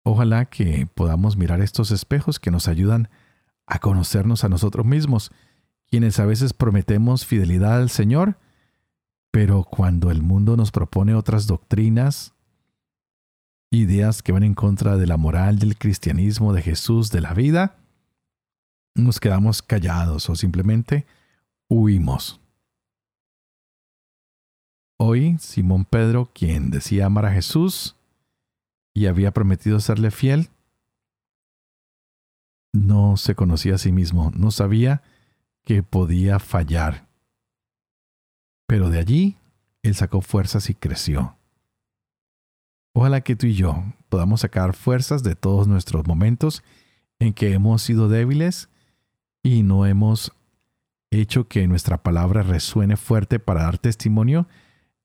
Ojalá 0.04 0.44
que 0.44 0.86
podamos 0.86 1.36
mirar 1.36 1.60
estos 1.60 1.90
espejos 1.90 2.38
que 2.38 2.50
nos 2.50 2.68
ayudan 2.68 3.08
a 3.66 3.78
conocernos 3.78 4.44
a 4.44 4.48
nosotros 4.48 4.86
mismos, 4.86 5.32
quienes 5.88 6.18
a 6.18 6.26
veces 6.26 6.52
prometemos 6.52 7.26
fidelidad 7.26 7.78
al 7.78 7.90
Señor, 7.90 8.38
pero 9.30 9.64
cuando 9.64 10.10
el 10.10 10.22
mundo 10.22 10.56
nos 10.56 10.70
propone 10.70 11.14
otras 11.14 11.46
doctrinas, 11.46 12.34
ideas 13.70 14.22
que 14.22 14.32
van 14.32 14.44
en 14.44 14.54
contra 14.54 14.96
de 14.96 15.06
la 15.06 15.16
moral 15.16 15.58
del 15.58 15.76
cristianismo, 15.76 16.52
de 16.52 16.62
Jesús, 16.62 17.10
de 17.10 17.20
la 17.20 17.34
vida, 17.34 17.76
nos 18.94 19.18
quedamos 19.18 19.62
callados 19.62 20.30
o 20.30 20.36
simplemente 20.36 21.06
huimos. 21.68 22.40
Hoy 24.96 25.36
Simón 25.38 25.84
Pedro, 25.84 26.30
quien 26.32 26.70
decía 26.70 27.06
amar 27.06 27.26
a 27.26 27.32
Jesús, 27.32 27.96
y 28.94 29.06
había 29.06 29.32
prometido 29.32 29.80
serle 29.80 30.12
fiel, 30.12 30.50
no 32.74 33.16
se 33.16 33.36
conocía 33.36 33.76
a 33.76 33.78
sí 33.78 33.92
mismo, 33.92 34.32
no 34.34 34.50
sabía 34.50 35.02
que 35.64 35.84
podía 35.84 36.40
fallar. 36.40 37.06
Pero 38.66 38.90
de 38.90 38.98
allí 38.98 39.38
él 39.84 39.94
sacó 39.94 40.20
fuerzas 40.20 40.68
y 40.68 40.74
creció. 40.74 41.36
Ojalá 42.92 43.20
que 43.20 43.36
tú 43.36 43.46
y 43.46 43.54
yo 43.54 43.84
podamos 44.08 44.40
sacar 44.40 44.74
fuerzas 44.74 45.22
de 45.22 45.36
todos 45.36 45.68
nuestros 45.68 46.06
momentos 46.08 46.64
en 47.20 47.32
que 47.32 47.52
hemos 47.52 47.80
sido 47.80 48.08
débiles 48.08 48.68
y 49.44 49.62
no 49.62 49.86
hemos 49.86 50.32
hecho 51.12 51.46
que 51.46 51.68
nuestra 51.68 52.02
palabra 52.02 52.42
resuene 52.42 52.96
fuerte 52.96 53.38
para 53.38 53.62
dar 53.62 53.78
testimonio 53.78 54.48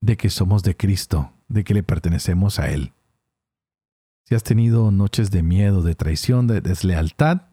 de 0.01 0.17
que 0.17 0.31
somos 0.31 0.63
de 0.63 0.75
Cristo, 0.75 1.33
de 1.47 1.63
que 1.63 1.75
le 1.75 1.83
pertenecemos 1.83 2.57
a 2.57 2.71
Él. 2.71 2.93
Si 4.25 4.33
has 4.33 4.43
tenido 4.43 4.89
noches 4.89 5.29
de 5.29 5.43
miedo, 5.43 5.83
de 5.83 5.93
traición, 5.93 6.47
de 6.47 6.61
deslealtad, 6.61 7.48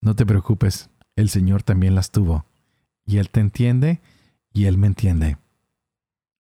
no 0.00 0.14
te 0.14 0.26
preocupes, 0.26 0.90
el 1.16 1.28
Señor 1.28 1.62
también 1.62 1.94
las 1.94 2.10
tuvo. 2.10 2.44
Y 3.04 3.18
Él 3.18 3.30
te 3.30 3.40
entiende 3.40 4.00
y 4.52 4.66
Él 4.66 4.78
me 4.78 4.86
entiende. 4.86 5.38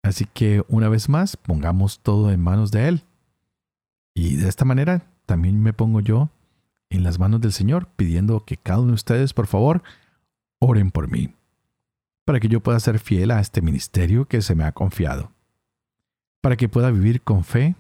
Así 0.04 0.26
que 0.26 0.63
una 0.68 0.89
vez 0.89 1.10
más, 1.10 1.38
pongamos 1.38 2.00
todo 2.00 2.32
en 2.32 2.41
manos 2.41 2.72
de 2.72 2.88
Él. 2.88 3.04
Y 4.13 4.36
de 4.36 4.48
esta 4.48 4.65
manera 4.65 5.08
también 5.26 5.62
me 5.62 5.74
pongo 5.74 6.00
yo 6.00 6.30
en 6.89 7.04
las 7.04 7.20
manos 7.20 7.41
del 7.41 7.52
Señor, 7.52 7.88
pidiendo 7.96 8.46
que 8.46 8.58
cada 8.58 8.80
uno 8.80 8.89
de 8.89 8.96
ustedes, 8.96 9.34
por 9.34 9.48
favor, 9.48 9.84
oren 10.60 10.91
por 10.91 11.10
mí, 11.10 11.34
para 12.24 12.39
que 12.39 12.48
yo 12.48 12.62
pueda 12.62 12.80
ser 12.80 13.00
fiel 13.00 13.32
a 13.32 13.39
este 13.39 13.62
ministerio 13.62 14.26
que 14.26 14.41
se 14.41 14.56
me 14.56 14.63
ha 14.63 14.72
confiado, 14.72 15.32
para 16.41 16.56
que 16.56 16.70
pueda 16.70 16.91
vivir 16.91 17.22
con 17.22 17.44
fe 17.44 17.76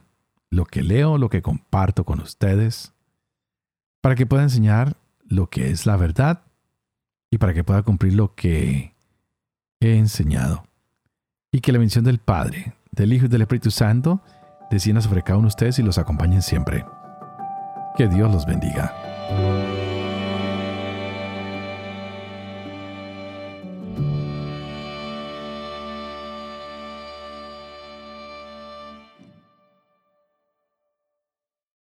lo 0.49 0.65
que 0.65 0.83
leo, 0.83 1.17
lo 1.17 1.29
que 1.29 1.41
comparto 1.41 2.03
con 2.03 2.19
ustedes, 2.19 2.93
para 4.01 4.15
que 4.15 4.25
pueda 4.25 4.43
enseñar 4.43 4.97
lo 5.25 5.49
que 5.49 5.71
es 5.71 5.85
la 5.85 5.97
verdad 5.97 6.43
y 7.31 7.37
para 7.37 7.53
que 7.53 7.63
pueda 7.63 7.83
cumplir 7.83 8.13
lo 8.13 8.35
que 8.35 8.95
he 9.79 9.97
enseñado. 9.97 10.65
Y 11.51 11.61
que 11.61 11.71
la 11.71 11.79
bendición 11.79 12.05
del 12.05 12.19
Padre, 12.19 12.75
del 12.91 13.13
Hijo 13.13 13.25
y 13.25 13.29
del 13.29 13.41
Espíritu 13.41 13.71
Santo 13.71 14.21
descienda 14.69 15.01
sobre 15.01 15.23
cada 15.23 15.37
uno 15.37 15.47
de 15.47 15.49
ustedes 15.49 15.79
y 15.79 15.83
los 15.83 15.97
acompañen 15.97 16.41
siempre. 16.41 16.85
Que 17.97 18.07
Dios 18.07 18.31
los 18.31 18.45
bendiga. 18.45 19.14